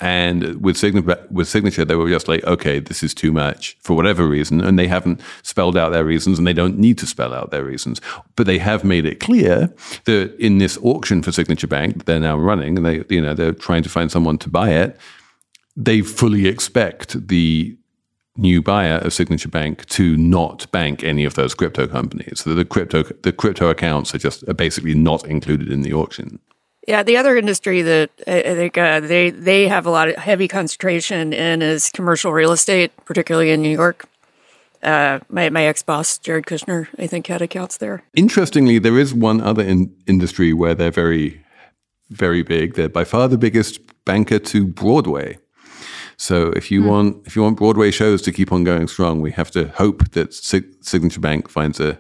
[0.00, 3.94] And with signature, with signature, they were just like, okay, this is too much for
[3.94, 7.32] whatever reason, and they haven't spelled out their reasons, and they don't need to spell
[7.32, 8.00] out their reasons.
[8.34, 9.72] But they have made it clear
[10.04, 13.52] that in this auction for Signature Bank, they're now running, and they, you know, they're
[13.52, 14.98] trying to find someone to buy it
[15.76, 17.76] they fully expect the
[18.37, 22.40] new buyer of Signature Bank to not bank any of those crypto companies.
[22.40, 26.40] So the crypto the crypto accounts are just are basically not included in the auction.
[26.87, 30.48] Yeah, the other industry that I think uh, they they have a lot of heavy
[30.48, 34.06] concentration in is commercial real estate, particularly in New York.
[34.82, 38.02] Uh, my my ex boss Jared Kushner, I think, had accounts there.
[38.14, 41.42] Interestingly, there is one other in- industry where they're very,
[42.10, 42.74] very big.
[42.74, 45.38] They're by far the biggest banker to Broadway.
[46.16, 46.88] So if you mm.
[46.88, 50.11] want if you want Broadway shows to keep on going strong, we have to hope
[50.12, 51.98] that Sig- Signature Bank finds a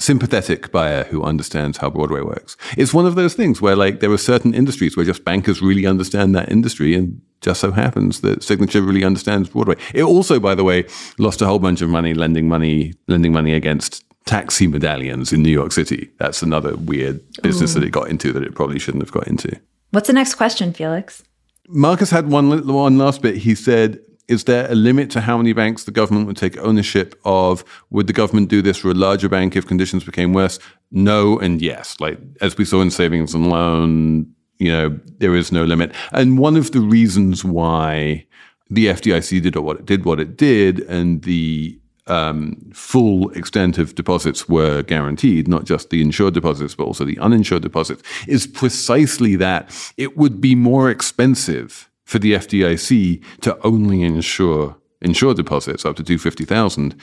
[0.00, 2.56] sympathetic buyer who understands how Broadway works.
[2.76, 5.86] It's one of those things where like there are certain industries where just bankers really
[5.86, 9.76] understand that industry and just so happens that Signature really understands Broadway.
[9.94, 10.84] It also, by the way,
[11.18, 15.50] lost a whole bunch of money lending money lending money against taxi medallions in New
[15.50, 16.10] York City.
[16.18, 17.80] That's another weird business Ooh.
[17.80, 19.58] that it got into that it probably shouldn't have got into.
[19.90, 21.22] What's the next question, Felix?
[21.68, 23.36] Marcus had one one last bit.
[23.36, 27.14] He said, "Is there a limit to how many banks the government would take ownership
[27.24, 27.64] of?
[27.90, 30.58] Would the government do this for a larger bank if conditions became worse?"
[30.90, 31.96] No and yes.
[32.00, 34.26] Like as we saw in savings and loan,
[34.58, 35.92] you know, there is no limit.
[36.12, 38.24] And one of the reasons why
[38.70, 43.94] the FDIC did what it did, what it did, and the um, full extent of
[43.94, 49.36] deposits were guaranteed, not just the insured deposits, but also the uninsured deposits, is precisely
[49.36, 55.94] that it would be more expensive for the FDIC to only insure insure deposits up
[55.94, 57.00] to 250,000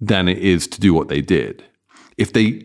[0.00, 1.64] than it is to do what they did.
[2.18, 2.62] If they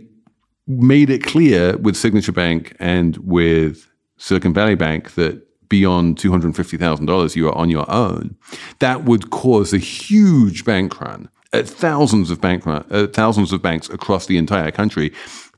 [0.67, 7.47] made it clear with Signature Bank and with Silicon Valley Bank that beyond $250,000 you
[7.47, 8.35] are on your own,
[8.79, 13.89] that would cause a huge bank run at thousands of bank uh, thousands of banks
[13.89, 15.11] across the entire country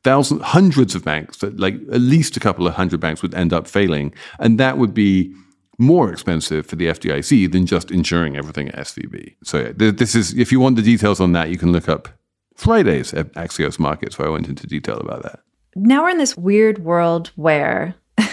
[0.04, 3.68] thousands hundreds of banks like at least a couple of hundred banks would end up
[3.68, 5.34] failing and that would be
[5.80, 9.36] more expensive for the FDIC than just insuring everything at SVB.
[9.44, 12.10] So this is if you want the details on that, you can look up
[12.56, 15.40] Fridays at Axios Markets, where I went into detail about that.
[15.76, 17.96] Now we're in this weird world where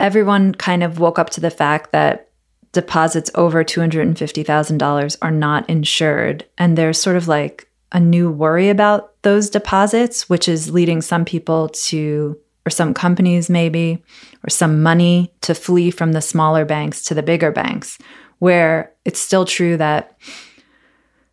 [0.00, 2.30] everyone kind of woke up to the fact that
[2.74, 6.44] deposits over $250,000 are not insured.
[6.58, 11.24] And there's sort of like a new worry about those deposits, which is leading some
[11.24, 14.02] people to, or some companies maybe,
[14.46, 17.96] or some money to flee from the smaller banks to the bigger banks,
[18.40, 20.18] where it's still true that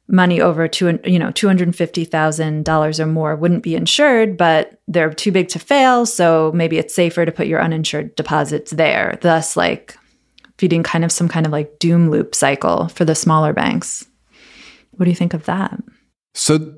[0.07, 5.47] money over two, you know, $250,000 or more wouldn't be insured, but they're too big
[5.49, 6.05] to fail.
[6.05, 9.17] So maybe it's safer to put your uninsured deposits there.
[9.21, 9.97] Thus, like
[10.61, 14.05] feeding kind of some kind of like doom loop cycle for the smaller banks.
[14.91, 15.75] What do you think of that?
[16.35, 16.75] So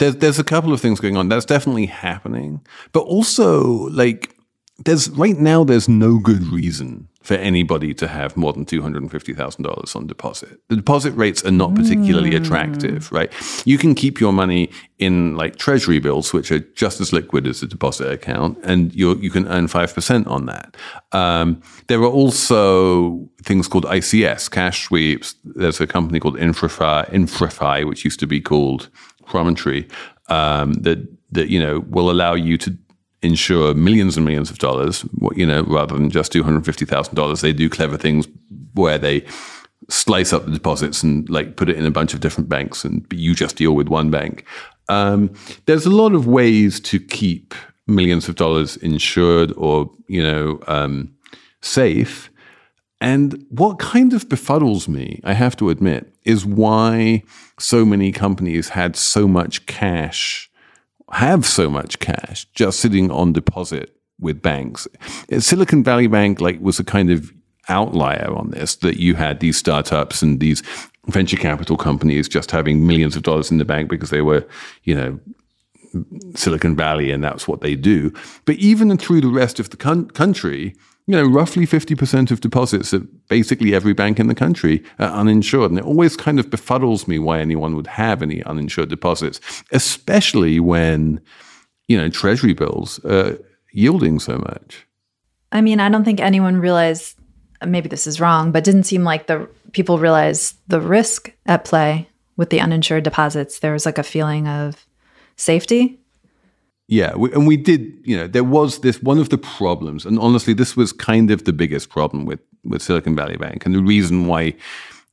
[0.00, 1.28] there's there's a couple of things going on.
[1.28, 4.34] That's definitely happening, but also like
[4.84, 10.06] there's right now there's no good reason for anybody to have more than $250,000 on
[10.06, 10.58] deposit.
[10.68, 12.42] The deposit rates are not particularly mm.
[12.42, 13.30] attractive, right?
[13.66, 17.62] You can keep your money in like treasury bills, which are just as liquid as
[17.62, 20.76] a deposit account, and you you can earn 5% on that.
[21.12, 25.34] Um, there are also things called ICS, cash sweeps.
[25.44, 28.88] There's a company called IntraFi, IntraFi which used to be called
[29.26, 29.88] Promontory,
[30.28, 32.76] um, that, that, you know, will allow you to
[33.22, 35.04] insure millions and millions of dollars,
[35.34, 37.40] you know, rather than just $250,000.
[37.40, 38.26] They do clever things
[38.74, 39.24] where they
[39.88, 43.04] slice up the deposits and like put it in a bunch of different banks and
[43.12, 44.44] you just deal with one bank.
[44.88, 45.32] Um,
[45.66, 47.54] there's a lot of ways to keep
[47.86, 51.12] millions of dollars insured or you know um,
[51.60, 52.30] safe.
[53.02, 57.22] And what kind of befuddles me, I have to admit, is why
[57.58, 60.49] so many companies had so much cash,
[61.12, 64.86] have so much cash just sitting on deposit with banks.
[65.38, 67.32] Silicon Valley Bank like was a kind of
[67.68, 70.62] outlier on this that you had these startups and these
[71.06, 74.46] venture capital companies just having millions of dollars in the bank because they were,
[74.84, 75.18] you know,
[76.34, 78.12] Silicon Valley and that's what they do.
[78.44, 80.74] But even through the rest of the con- country,
[81.10, 85.72] you know, roughly 50% of deposits at basically every bank in the country are uninsured.
[85.72, 89.40] And it always kind of befuddles me why anyone would have any uninsured deposits,
[89.72, 91.20] especially when,
[91.88, 93.36] you know, treasury bills are
[93.72, 94.86] yielding so much.
[95.50, 97.18] I mean, I don't think anyone realized,
[97.66, 102.08] maybe this is wrong, but didn't seem like the people realized the risk at play
[102.36, 103.58] with the uninsured deposits.
[103.58, 104.86] There was like a feeling of
[105.34, 105.98] safety
[106.90, 108.02] yeah, we, and we did.
[108.04, 111.44] You know, there was this one of the problems, and honestly, this was kind of
[111.44, 114.56] the biggest problem with with Silicon Valley Bank, and the reason why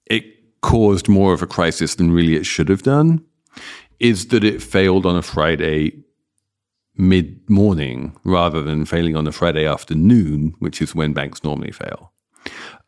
[0.08, 0.26] it
[0.62, 3.24] caused more of a crisis than really it should have done
[4.00, 6.04] is that it failed on a Friday
[6.96, 12.12] mid morning rather than failing on a Friday afternoon, which is when banks normally fail.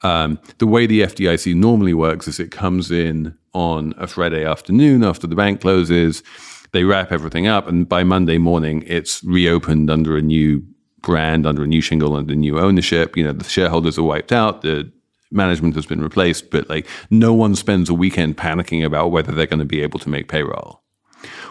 [0.02, 5.04] Um, the way the FDIC normally works is it comes in on a Friday afternoon
[5.04, 6.24] after the bank closes
[6.72, 10.64] they wrap everything up, and by Monday morning, it's reopened under a new
[11.02, 13.16] brand, under a new shingle, under new ownership.
[13.16, 14.62] You know, the shareholders are wiped out.
[14.62, 14.92] The
[15.32, 19.46] management has been replaced, but like no one spends a weekend panicking about whether they're
[19.46, 20.82] going to be able to make payroll.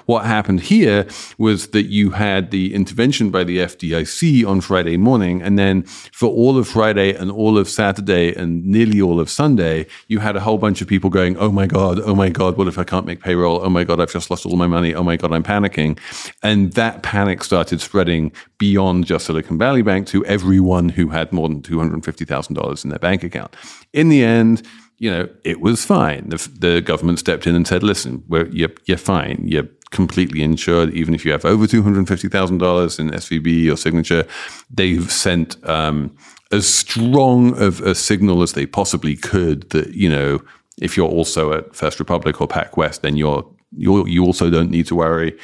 [0.08, 1.06] What happened here
[1.36, 6.30] was that you had the intervention by the FDIC on Friday morning, and then for
[6.30, 10.40] all of Friday and all of Saturday and nearly all of Sunday, you had a
[10.40, 13.04] whole bunch of people going, "Oh my god, oh my god, what if I can't
[13.04, 13.60] make payroll?
[13.62, 14.94] Oh my god, I've just lost all my money.
[14.94, 15.98] Oh my god, I'm panicking,"
[16.42, 21.50] and that panic started spreading beyond just Silicon Valley Bank to everyone who had more
[21.50, 23.54] than two hundred fifty thousand dollars in their bank account.
[23.92, 24.62] In the end
[24.98, 26.28] you know, it was fine.
[26.28, 29.42] The, the government stepped in and said, listen, you're, you're fine.
[29.44, 34.26] You're completely insured, even if you have over $250,000 in SVB or signature.
[34.70, 36.16] They've sent um,
[36.50, 40.40] as strong of a signal as they possibly could that, you know,
[40.80, 44.86] if you're also at First Republic or PacWest, then you're, you're you also don't need
[44.86, 45.38] to worry.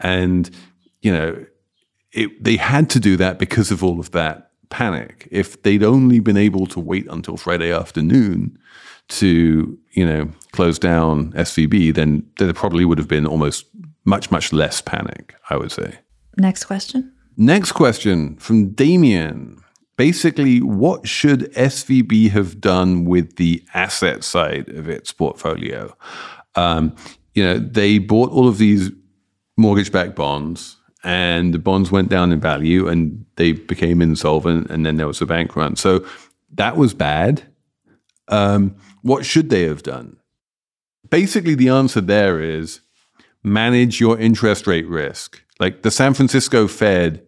[0.00, 0.50] And,
[1.00, 1.46] you know,
[2.12, 5.28] it, they had to do that because of all of that panic.
[5.30, 8.58] If they'd only been able to wait until Friday afternoon,
[9.08, 13.66] to you know close down SVB, then there probably would have been almost
[14.04, 15.34] much much less panic.
[15.50, 15.98] I would say.
[16.36, 17.12] Next question.
[17.36, 19.62] Next question from Damien.
[19.96, 25.96] Basically, what should SVB have done with the asset side of its portfolio?
[26.54, 26.94] Um,
[27.34, 28.90] you know, they bought all of these
[29.56, 34.96] mortgage-backed bonds, and the bonds went down in value, and they became insolvent, and then
[34.96, 35.76] there was a bank run.
[35.76, 36.04] So
[36.54, 37.42] that was bad.
[38.28, 38.76] Um,
[39.06, 40.16] what should they have done?
[41.08, 42.80] Basically, the answer there is
[43.44, 45.42] manage your interest rate risk.
[45.60, 47.24] Like the San Francisco Fed,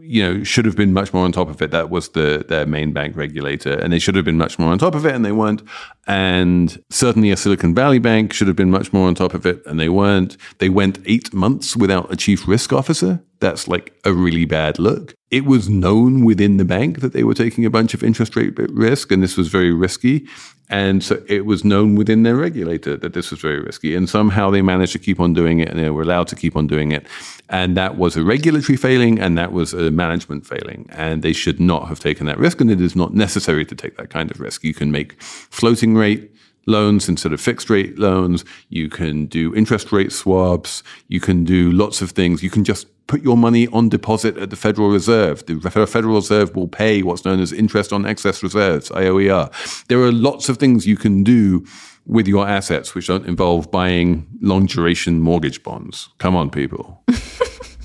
[0.00, 1.70] you know, should have been much more on top of it.
[1.70, 4.78] That was the their main bank regulator, and they should have been much more on
[4.78, 5.62] top of it, and they weren't.
[6.06, 9.62] And certainly, a Silicon Valley bank should have been much more on top of it,
[9.66, 10.38] and they weren't.
[10.56, 13.22] They went eight months without a chief risk officer.
[13.40, 15.14] That's like a really bad look.
[15.30, 18.54] It was known within the bank that they were taking a bunch of interest rate
[18.56, 20.26] risk, and this was very risky.
[20.70, 23.94] And so it was known within their regulator that this was very risky.
[23.94, 26.56] And somehow they managed to keep on doing it and they were allowed to keep
[26.56, 27.06] on doing it.
[27.48, 30.86] And that was a regulatory failing and that was a management failing.
[30.90, 32.60] And they should not have taken that risk.
[32.60, 34.62] And it is not necessary to take that kind of risk.
[34.62, 36.30] You can make floating rate
[36.68, 38.44] loans instead of fixed rate loans.
[38.68, 40.82] You can do interest rate swaps.
[41.08, 42.42] You can do lots of things.
[42.42, 45.44] You can just put your money on deposit at the Federal Reserve.
[45.46, 49.86] The Federal Reserve will pay what's known as interest on excess reserves, IOER.
[49.88, 51.66] There are lots of things you can do
[52.06, 56.10] with your assets which don't involve buying long duration mortgage bonds.
[56.18, 57.02] Come on, people.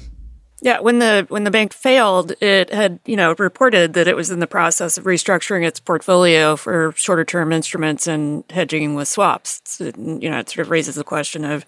[0.63, 4.31] Yeah, when the when the bank failed, it had you know reported that it was
[4.31, 9.61] in the process of restructuring its portfolio for shorter term instruments and hedging with swaps.
[9.65, 11.65] So, you know, it sort of raises the question of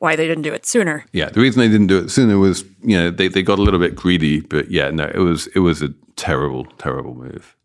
[0.00, 1.06] why they didn't do it sooner.
[1.12, 3.62] Yeah, the reason they didn't do it sooner was you know they, they got a
[3.62, 7.56] little bit greedy, but yeah, no, it was it was a terrible terrible move.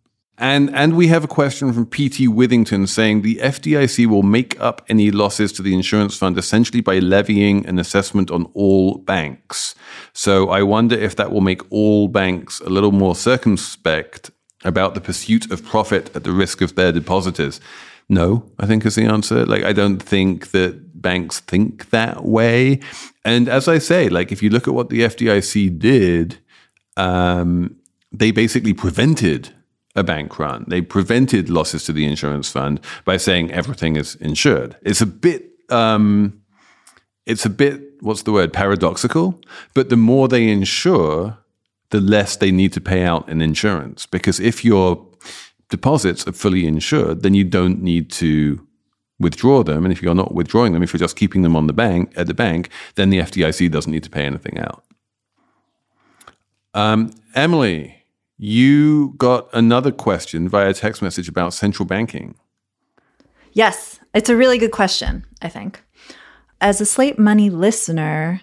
[0.41, 4.83] And and we have a question from PT Withington saying the FDIC will make up
[4.89, 9.75] any losses to the insurance fund essentially by levying an assessment on all banks.
[10.13, 14.31] So I wonder if that will make all banks a little more circumspect
[14.63, 17.61] about the pursuit of profit at the risk of their depositors.
[18.09, 19.45] No, I think is the answer.
[19.45, 22.79] Like, I don't think that banks think that way.
[23.23, 26.39] And as I say, like, if you look at what the FDIC did,
[26.97, 27.75] um,
[28.11, 29.53] they basically prevented
[29.95, 30.65] a bank run.
[30.67, 34.77] They prevented losses to the insurance fund by saying everything is insured.
[34.83, 36.41] It's a bit, um,
[37.25, 39.41] it's a bit, what's the word, paradoxical.
[39.73, 41.37] But the more they insure,
[41.89, 44.05] the less they need to pay out in insurance.
[44.05, 45.05] Because if your
[45.69, 48.65] deposits are fully insured, then you don't need to
[49.19, 49.85] withdraw them.
[49.85, 52.27] And if you're not withdrawing them, if you're just keeping them on the bank at
[52.27, 54.83] the bank, then the FDIC doesn't need to pay anything out.
[56.73, 58.00] Um, Emily,
[58.43, 62.33] you got another question via text message about central banking.
[63.53, 65.79] Yes, it's a really good question, I think.
[66.59, 68.41] As a Slate Money listener,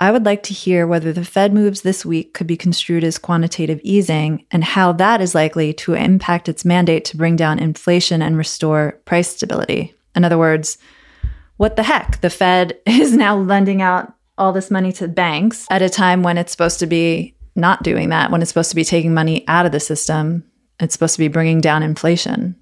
[0.00, 3.16] I would like to hear whether the Fed moves this week could be construed as
[3.16, 8.20] quantitative easing and how that is likely to impact its mandate to bring down inflation
[8.20, 9.94] and restore price stability.
[10.16, 10.78] In other words,
[11.58, 12.20] what the heck?
[12.22, 16.38] The Fed is now lending out all this money to banks at a time when
[16.38, 19.66] it's supposed to be not doing that, when it's supposed to be taking money out
[19.66, 20.44] of the system.
[20.78, 22.54] It's supposed to be bringing down inflation.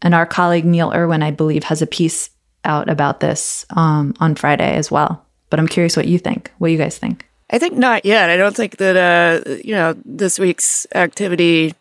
[0.00, 2.30] And our colleague Neil Irwin, I believe, has a piece
[2.64, 5.24] out about this um, on Friday as well.
[5.50, 6.50] But I'm curious what you think.
[6.58, 7.28] What you guys think?
[7.50, 8.30] I think not yet.
[8.30, 11.74] I don't think that uh, you know this week's activity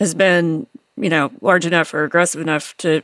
[0.00, 0.66] has been
[0.96, 3.02] you know large enough or aggressive enough to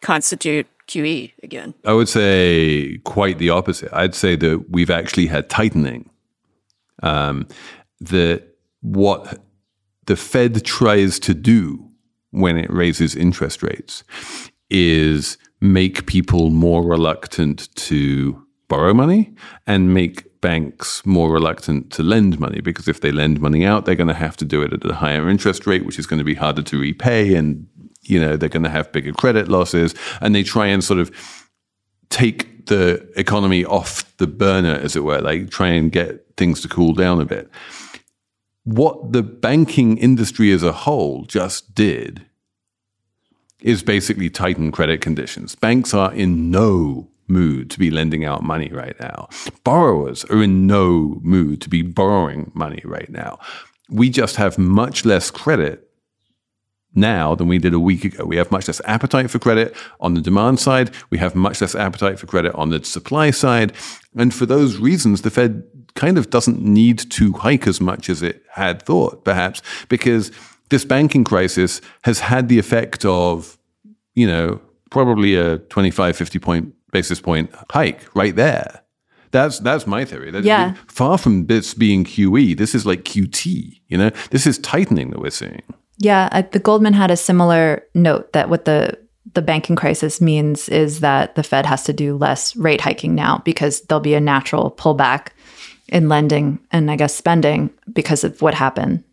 [0.00, 1.74] constitute QE again.
[1.84, 3.90] I would say quite the opposite.
[3.92, 6.10] I'd say that we've actually had tightening.
[7.02, 7.48] Um,
[8.00, 8.42] the
[8.80, 9.40] what
[10.06, 11.90] the Fed tries to do
[12.30, 14.04] when it raises interest rates
[14.68, 19.32] is make people more reluctant to borrow money
[19.66, 23.94] and make banks more reluctant to lend money because if they lend money out, they're
[23.94, 26.24] going to have to do it at a higher interest rate, which is going to
[26.24, 27.34] be harder to repay.
[27.34, 27.66] And,
[28.02, 29.94] you know, they're going to have bigger credit losses.
[30.20, 31.10] And they try and sort of
[32.10, 36.68] take the economy off the burner, as it were, like try and get things to
[36.68, 37.50] cool down a bit.
[38.64, 42.24] What the banking industry as a whole just did
[43.60, 45.54] is basically tighten credit conditions.
[45.54, 49.28] Banks are in no mood to be lending out money right now.
[49.64, 53.38] Borrowers are in no mood to be borrowing money right now.
[53.88, 55.88] We just have much less credit
[56.94, 58.24] now than we did a week ago.
[58.24, 60.90] We have much less appetite for credit on the demand side.
[61.10, 63.72] We have much less appetite for credit on the supply side.
[64.16, 65.64] And for those reasons, the Fed
[65.94, 70.32] kind of doesn't need to hike as much as it had thought, perhaps, because
[70.70, 73.58] this banking crisis has had the effect of,
[74.14, 78.80] you know, probably a 25, 50 point basis point hike right there.
[79.30, 80.30] That's that's my theory.
[80.30, 80.74] That yeah.
[80.86, 83.80] Far from this being QE, this is like QT.
[83.88, 85.62] You know, this is tightening that we're seeing.
[85.98, 88.96] Yeah, uh, the Goldman had a similar note that what the
[89.34, 93.42] the banking crisis means is that the Fed has to do less rate hiking now
[93.44, 95.28] because there'll be a natural pullback
[95.88, 99.04] in lending and I guess spending because of what happened,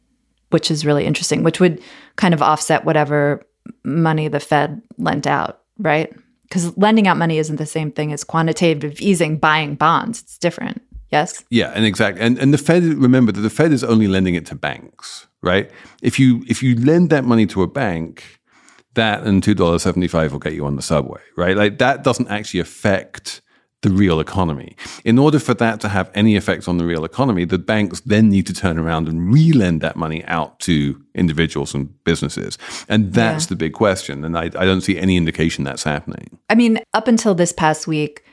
[0.49, 1.81] which is really interesting, which would
[2.15, 3.45] kind of offset whatever
[3.83, 6.13] money the Fed lent out, right?
[6.51, 10.21] because lending out money isn't the same thing as quantitative easing buying bonds.
[10.21, 10.81] It's different.
[11.09, 11.45] Yes.
[11.49, 12.21] Yeah, and exactly.
[12.21, 15.71] And and the Fed remember that the Fed is only lending it to banks, right?
[16.01, 18.39] If you if you lend that money to a bank,
[18.95, 21.55] that and two dollars seventy five will get you on the subway, right?
[21.55, 23.41] Like that doesn't actually affect
[23.81, 24.75] the real economy.
[25.03, 28.29] In order for that to have any effect on the real economy, the banks then
[28.29, 32.57] need to turn around and re-lend that money out to individuals and businesses.
[32.87, 33.49] And that's yeah.
[33.49, 34.23] the big question.
[34.23, 36.37] And I, I don't see any indication that's happening.
[36.49, 38.23] I mean, up until this past week,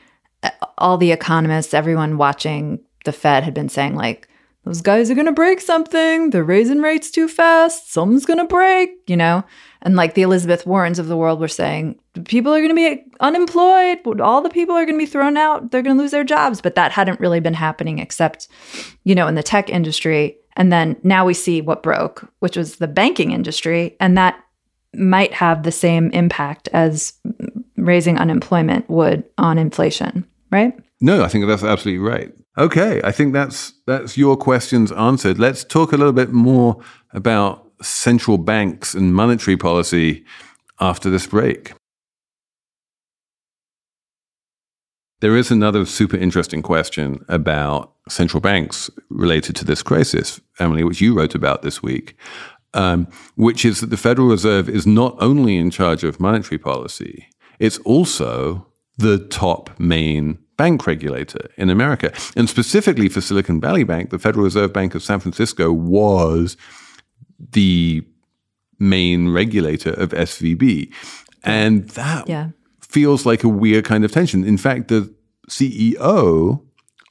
[0.43, 4.27] uh, all the economists, everyone watching the Fed had been saying, like,
[4.65, 6.29] those guys are going to break something.
[6.29, 7.91] They're raising rates too fast.
[7.91, 9.43] Something's going to break, you know?
[9.81, 13.03] And like the Elizabeth Warrens of the world were saying, people are going to be
[13.21, 14.19] unemployed.
[14.19, 15.71] All the people are going to be thrown out.
[15.71, 16.61] They're going to lose their jobs.
[16.61, 18.47] But that hadn't really been happening except,
[19.03, 20.37] you know, in the tech industry.
[20.57, 23.95] And then now we see what broke, which was the banking industry.
[24.01, 24.43] And that
[24.93, 27.13] might have the same impact as
[27.77, 30.73] raising unemployment would on inflation, right?
[30.99, 32.33] No, I think that's absolutely right.
[32.57, 35.39] Okay, I think that's that's your questions answered.
[35.39, 36.81] Let's talk a little bit more
[37.13, 40.25] about central banks and monetary policy
[40.79, 41.73] after this break.
[45.21, 51.01] There is another super interesting question about central banks related to this crisis, Emily, which
[51.01, 52.15] you wrote about this week,
[52.73, 57.27] um, which is that the Federal Reserve is not only in charge of monetary policy,
[57.59, 58.65] it's also
[58.97, 62.13] the top main bank regulator in America.
[62.35, 66.55] And specifically for Silicon Valley Bank, the Federal Reserve Bank of San Francisco was
[67.51, 68.03] the
[68.79, 70.89] main regulator of SVB.
[71.43, 72.49] And that Yeah.
[72.81, 74.43] feels like a weird kind of tension.
[74.43, 75.13] In fact, the
[75.49, 76.61] CEO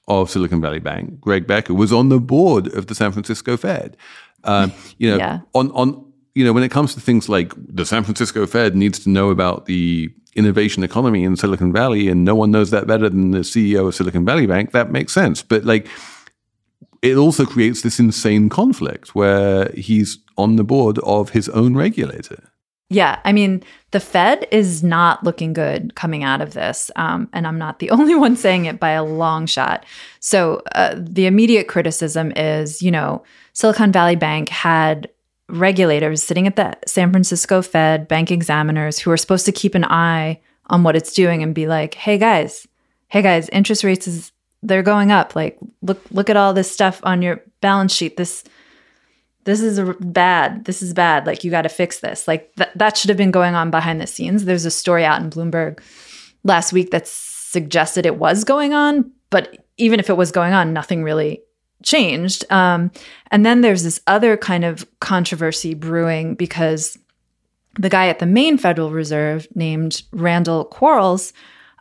[0.07, 3.97] of Silicon Valley Bank, Greg Becker, was on the board of the San Francisco Fed.
[4.45, 5.41] Um, you know, Yeah.
[5.55, 6.05] on on
[6.35, 9.31] you know when it comes to things like the San Francisco Fed needs to know
[9.31, 13.43] about the innovation economy in Silicon Valley, and no one knows that better than the
[13.45, 14.71] CEO of Silicon Valley Bank.
[14.73, 15.89] That makes sense, but like
[17.03, 22.51] it also creates this insane conflict where he's on the board of his own regulator.
[22.91, 26.91] Yeah, I mean, the Fed is not looking good coming out of this.
[26.97, 29.85] Um, and I'm not the only one saying it by a long shot.
[30.21, 33.23] So, uh, the immediate criticism is you know,
[33.53, 35.09] Silicon Valley Bank had
[35.49, 39.85] regulators sitting at the San Francisco Fed, bank examiners who are supposed to keep an
[39.85, 42.67] eye on what it's doing and be like, hey guys,
[43.09, 44.33] hey guys, interest rates is
[44.63, 45.37] they're going up.
[45.37, 48.17] Like, look, look at all this stuff on your balance sheet.
[48.17, 48.45] This
[49.45, 50.67] this is bad.
[50.67, 51.27] This is bad.
[51.27, 52.29] Like you got to fix this.
[52.29, 54.45] Like th- that should have been going on behind the scenes.
[54.45, 55.81] There's a story out in Bloomberg
[56.45, 60.75] last week that suggested it was going on, but even if it was going on,
[60.75, 61.43] nothing really
[61.83, 62.45] changed.
[62.53, 62.91] Um,
[63.31, 66.99] and then there's this other kind of controversy brewing because
[67.79, 71.33] the guy at the main Federal Reserve named Randall Quarles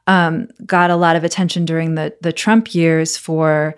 [0.08, 3.76] um, got a lot of attention during the the Trump years for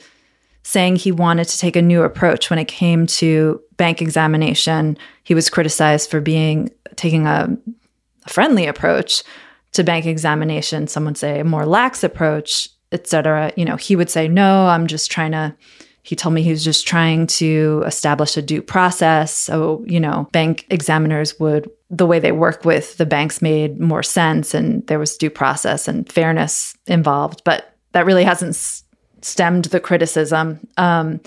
[0.63, 4.97] saying he wanted to take a new approach when it came to bank examination.
[5.23, 7.49] He was criticized for being taking a,
[8.25, 9.23] a friendly approach
[9.71, 10.87] to bank examination.
[10.87, 13.51] Some would say a more lax approach, etc.
[13.55, 15.55] You know, he would say, "No, I'm just trying to."
[16.03, 19.35] He told me he was just trying to establish a due process.
[19.35, 24.03] So, you know, bank examiners would, the way they work with the banks made more
[24.03, 27.41] sense and there was due process and fairness involved.
[27.43, 28.83] But that really hasn't s-
[29.21, 30.67] stemmed the criticism.
[30.77, 31.19] Um,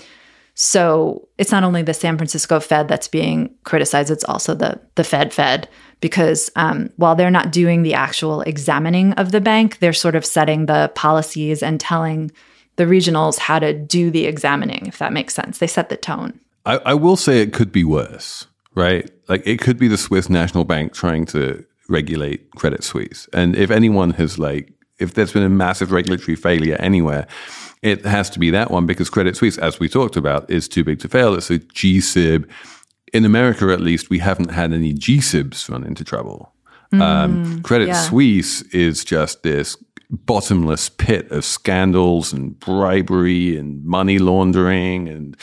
[0.55, 5.03] so it's not only the San Francisco Fed that's being criticized; it's also the the
[5.03, 5.67] Fed Fed
[5.99, 10.25] because um, while they're not doing the actual examining of the bank, they're sort of
[10.25, 12.31] setting the policies and telling
[12.75, 14.85] the regionals how to do the examining.
[14.85, 16.39] If that makes sense, they set the tone.
[16.65, 19.09] I, I will say it could be worse, right?
[19.27, 23.27] Like it could be the Swiss National Bank trying to regulate Credit Suisse.
[23.33, 27.27] And if anyone has like, if there's been a massive regulatory failure anywhere,
[27.81, 30.83] it has to be that one because Credit Suisse, as we talked about, is too
[30.83, 31.35] big to fail.
[31.35, 32.49] It's a GSIB.
[33.11, 36.53] In America, at least, we haven't had any GSIBs run into trouble.
[36.93, 38.01] um, Credit yeah.
[38.01, 39.75] Suisse is just this
[40.09, 45.35] bottomless pit of scandals and bribery and money laundering and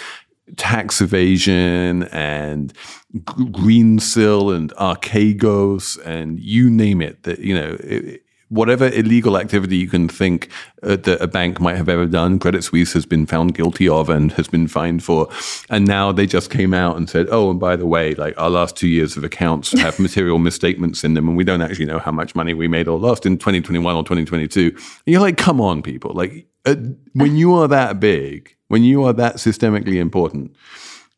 [0.56, 2.72] tax evasion and
[3.14, 7.22] G- Greensill and Archegos and you name it.
[7.24, 7.76] That you know.
[7.80, 10.48] It, Whatever illegal activity you can think
[10.82, 14.10] uh, that a bank might have ever done, Credit Suisse has been found guilty of
[14.10, 15.28] and has been fined for.
[15.68, 18.50] And now they just came out and said, "Oh, and by the way, like our
[18.50, 22.00] last two years of accounts have material misstatements in them, and we don't actually know
[22.00, 25.60] how much money we made or lost in 2021 or 2022." And you're like, "Come
[25.60, 26.12] on, people!
[26.12, 26.74] Like, uh,
[27.12, 30.56] when you are that big, when you are that systemically important."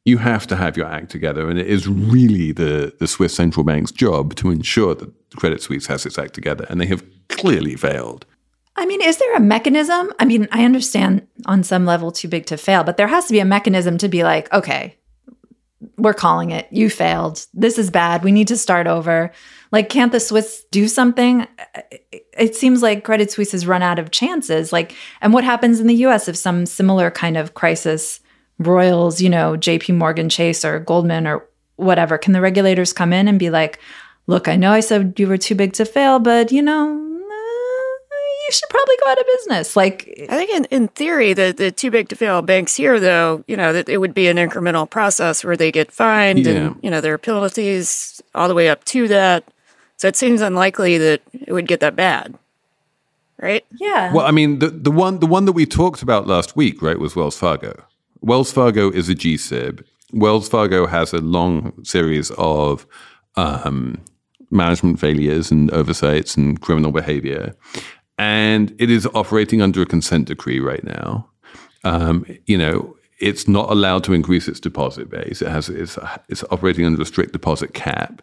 [0.04, 1.48] You have to have your act together.
[1.48, 5.86] And it is really the, the Swiss central bank's job to ensure that Credit Suisse
[5.86, 6.66] has its act together.
[6.68, 8.26] And they have clearly failed.
[8.74, 10.12] I mean, is there a mechanism?
[10.18, 13.32] I mean, I understand on some level too big to fail, but there has to
[13.32, 14.96] be a mechanism to be like, okay,
[15.98, 16.68] we're calling it.
[16.70, 17.44] You failed.
[17.52, 18.24] This is bad.
[18.24, 19.30] We need to start over.
[19.72, 21.46] Like, can't the Swiss do something?
[22.36, 24.72] It seems like Credit Suisse has run out of chances.
[24.72, 28.20] Like, and what happens in the US if some similar kind of crisis
[28.62, 31.44] royals, you know, JP Morgan Chase or Goldman or
[31.76, 32.18] whatever?
[32.18, 33.78] Can the regulators come in and be like,
[34.26, 38.14] look, I know I said you were too big to fail, but, you know, uh,
[38.46, 39.76] you should probably go out of business.
[39.76, 43.42] Like, I think in, in theory, the, the too big to fail banks here, though,
[43.46, 46.52] you know, that it would be an incremental process where they get fined Yeah.
[46.52, 49.44] and, you know, there are penalties all the way up to that.
[49.96, 52.36] So it seems unlikely that it would get that bad.
[53.38, 53.64] Right?
[53.80, 54.12] yeah.
[54.12, 56.96] Well, I mean, the, the one the one that we talked about last week, right,
[56.96, 57.82] was Wells Fargo.
[58.22, 59.84] Wells Fargo is a GSIB.
[60.12, 62.86] Wells Fargo has a long series of
[63.36, 64.00] um,
[64.50, 67.54] management failures and oversights and criminal behavior,
[68.18, 71.28] and it is operating under a consent decree right now.
[71.82, 75.42] Um, you know, it's not allowed to increase its deposit base.
[75.42, 75.98] It has it's,
[76.28, 78.22] it's operating under a strict deposit cap,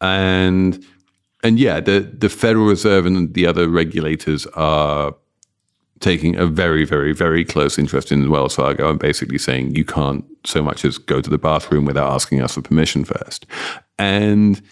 [0.00, 0.82] and
[1.42, 5.14] and yeah, the the Federal Reserve and the other regulators are
[6.04, 10.24] taking a very, very, very close interest in Wells Fargo and basically saying you can't
[10.44, 13.46] so much as go to the bathroom without asking us for permission first.
[13.98, 14.62] And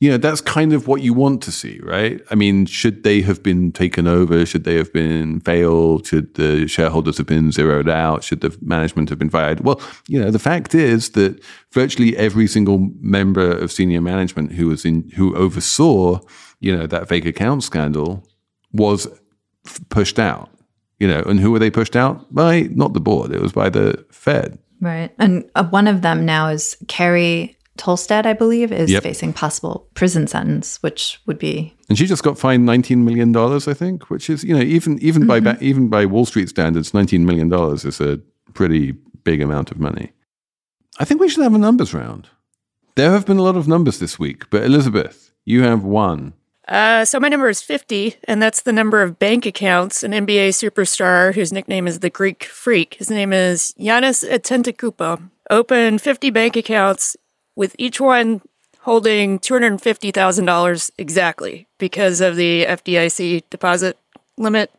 [0.00, 2.20] you know, that's kind of what you want to see, right?
[2.30, 4.46] I mean, should they have been taken over?
[4.46, 6.06] Should they have been failed?
[6.06, 8.22] Should the shareholders have been zeroed out?
[8.22, 9.64] Should the management have been fired?
[9.64, 14.68] Well, you know, the fact is that virtually every single member of senior management who
[14.68, 16.20] was in, who oversaw,
[16.60, 18.24] you know, that fake account scandal
[18.72, 19.08] was
[19.90, 20.50] pushed out,
[20.98, 22.62] you know, and who were they pushed out by?
[22.70, 23.32] Not the board.
[23.32, 24.58] It was by the Fed.
[24.80, 25.12] Right.
[25.18, 29.02] And uh, one of them now is Carrie Tolstedt, I believe, is Yep.
[29.02, 33.68] facing possible prison sentence, which would be And she just got fined nineteen million dollars,
[33.68, 36.92] I think, which is you know even even by ba- even by Wall Street standards,
[36.94, 38.18] nineteen million dollars is a
[38.54, 38.92] pretty
[39.24, 40.12] big amount of money.
[41.00, 42.28] I think we should have a numbers round.
[42.96, 46.32] There have been a lot of numbers this week, but Elizabeth, you have one.
[46.68, 50.50] Uh, so my number is 50, and that's the number of bank accounts an NBA
[50.50, 52.94] superstar whose nickname is the Greek Freak.
[52.94, 55.30] His name is Giannis Antetokounmpo.
[55.50, 57.16] Opened 50 bank accounts,
[57.56, 58.42] with each one
[58.80, 63.98] holding $250,000 exactly because of the FDIC deposit
[64.36, 64.70] limit.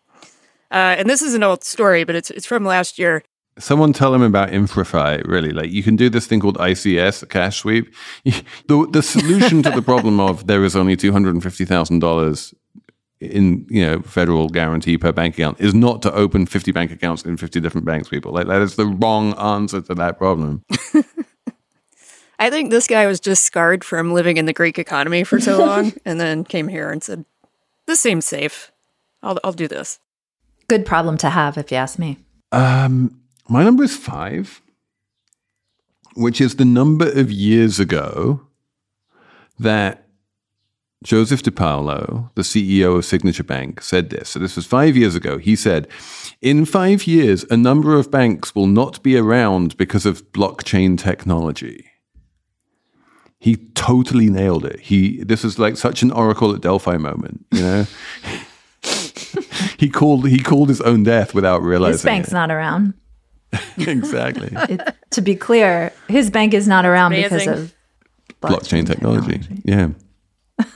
[0.72, 3.24] Uh, and this is an old story, but it's it's from last year.
[3.60, 5.51] Someone tell him about IntraFi, really.
[5.51, 7.93] Like, you can do this thing called ICS, a cash sweep.
[8.68, 12.53] The, the solution to the problem of there is only $250,000
[13.20, 17.24] in, you know, federal guarantee per bank account is not to open 50 bank accounts
[17.24, 18.32] in 50 different banks, people.
[18.32, 20.64] Like, that is the wrong answer to that problem.
[22.39, 25.57] I think this guy was just scarred from living in the Greek economy for so
[25.57, 27.26] long, and then came here and said,
[27.86, 28.72] "This seems safe.
[29.22, 29.99] I'll I'll do this."
[30.70, 32.18] good problem to have, if you ask me.
[32.53, 33.19] Um,
[33.50, 34.62] my number is five,
[36.16, 38.41] which is the number of years ago
[39.60, 40.06] that
[41.04, 44.30] Joseph DiPaolo, the CEO of Signature Bank, said this.
[44.30, 45.38] So this was five years ago.
[45.38, 45.88] He said,
[46.41, 51.86] In five years, a number of banks will not be around because of blockchain technology.
[53.39, 54.82] He totally nailed it.
[54.82, 57.86] He this is like such an Oracle at Delphi moment, you know?
[59.78, 62.34] he called he called his own death without realizing His bank's it.
[62.34, 62.93] not around.
[63.78, 64.50] exactly.
[64.54, 67.74] It, to be clear, his bank is not around because of
[68.41, 69.41] blockchain technology.
[69.64, 69.89] Yeah.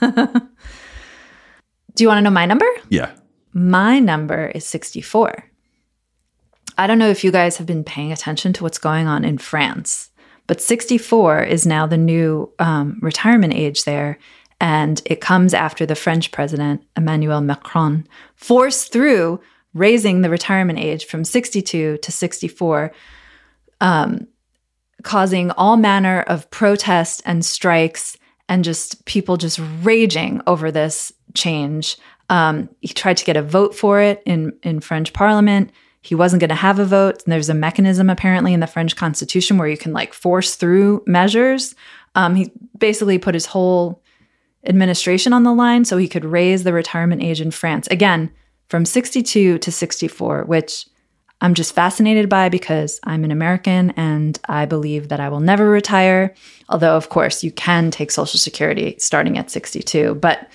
[1.94, 2.66] Do you want to know my number?
[2.88, 3.12] Yeah.
[3.52, 5.50] My number is 64.
[6.76, 9.38] I don't know if you guys have been paying attention to what's going on in
[9.38, 10.10] France,
[10.46, 14.18] but 64 is now the new um, retirement age there.
[14.60, 19.40] And it comes after the French president, Emmanuel Macron, forced through
[19.74, 22.92] raising the retirement age from 62 to 64,
[23.80, 24.26] um,
[25.02, 28.16] causing all manner of protests and strikes
[28.48, 31.96] and just people just raging over this change.
[32.30, 35.70] Um, he tried to get a vote for it in, in French parliament.
[36.00, 37.22] He wasn't going to have a vote.
[37.24, 41.02] And there's a mechanism apparently in the French constitution where you can like force through
[41.06, 41.74] measures.
[42.14, 44.02] Um, he basically put his whole
[44.66, 48.30] administration on the line so he could raise the retirement age in France again
[48.68, 50.86] from 62 to 64, which
[51.40, 55.68] I'm just fascinated by because I'm an American and I believe that I will never
[55.68, 56.34] retire.
[56.68, 60.14] Although, of course, you can take Social Security starting at 62.
[60.14, 60.48] But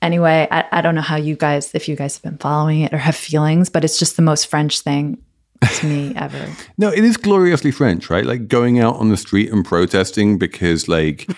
[0.00, 2.92] anyway, I, I don't know how you guys, if you guys have been following it
[2.92, 5.18] or have feelings, but it's just the most French thing
[5.78, 6.48] to me ever.
[6.78, 8.24] No, it is gloriously French, right?
[8.24, 11.28] Like going out on the street and protesting because like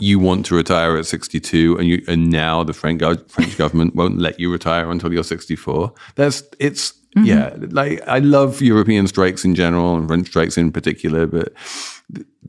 [0.00, 4.18] you want to retire at 62 and you and now the French French government won't
[4.18, 5.92] let you retire until you're 64.
[6.14, 7.24] That's it's mm-hmm.
[7.24, 11.52] yeah, like I love European strikes in general and French strikes in particular, but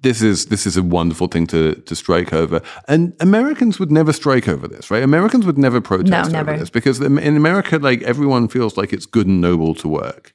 [0.02, 2.62] this is this is a wonderful thing to to strike over.
[2.88, 5.04] And Americans would never strike over this, right?
[5.04, 6.58] Americans would never protest over never.
[6.58, 10.34] this because in America like everyone feels like it's good and noble to work.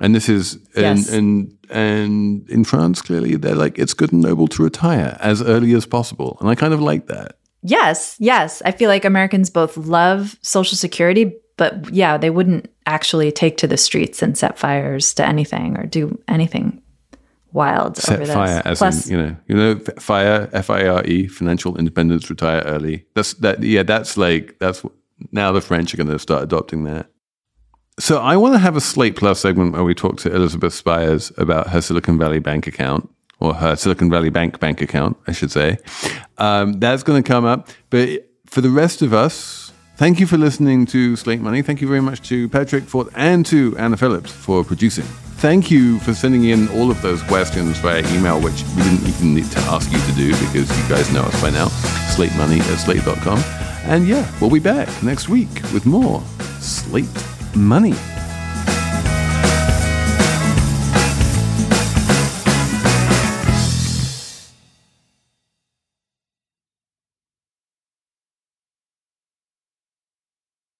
[0.00, 1.08] And this is and Yes.
[1.12, 5.72] and and in France, clearly they're like it's good and noble to retire as early
[5.74, 7.38] as possible, and I kind of like that.
[7.62, 8.62] Yes, yes.
[8.64, 13.66] I feel like Americans both love Social Security, but yeah, they wouldn't actually take to
[13.66, 16.82] the streets and set fires to anything or do anything
[17.52, 18.34] wild Set over this.
[18.34, 22.28] fire as Plus, in you know you know fire F I R E financial independence
[22.30, 23.06] retire early.
[23.14, 24.82] That's that yeah that's like that's
[25.32, 27.08] now the French are going to start adopting that.
[27.98, 31.32] So I want to have a Slate Plus segment where we talk to Elizabeth Spiers
[31.38, 33.08] about her Silicon Valley bank account
[33.40, 35.78] or her Silicon Valley Bank bank account, I should say.
[36.36, 37.70] Um, that's going to come up.
[37.88, 41.62] But for the rest of us, thank you for listening to Slate Money.
[41.62, 45.06] Thank you very much to Patrick Fort and to Anna Phillips for producing.
[45.38, 49.34] Thank you for sending in all of those questions via email, which we didn't even
[49.34, 51.68] need to ask you to do because you guys know us by now.
[52.14, 53.38] Slate Money at slate.com.
[53.84, 56.22] And yeah, we'll be back next week with more
[56.60, 57.06] Slate
[57.56, 58.15] Money.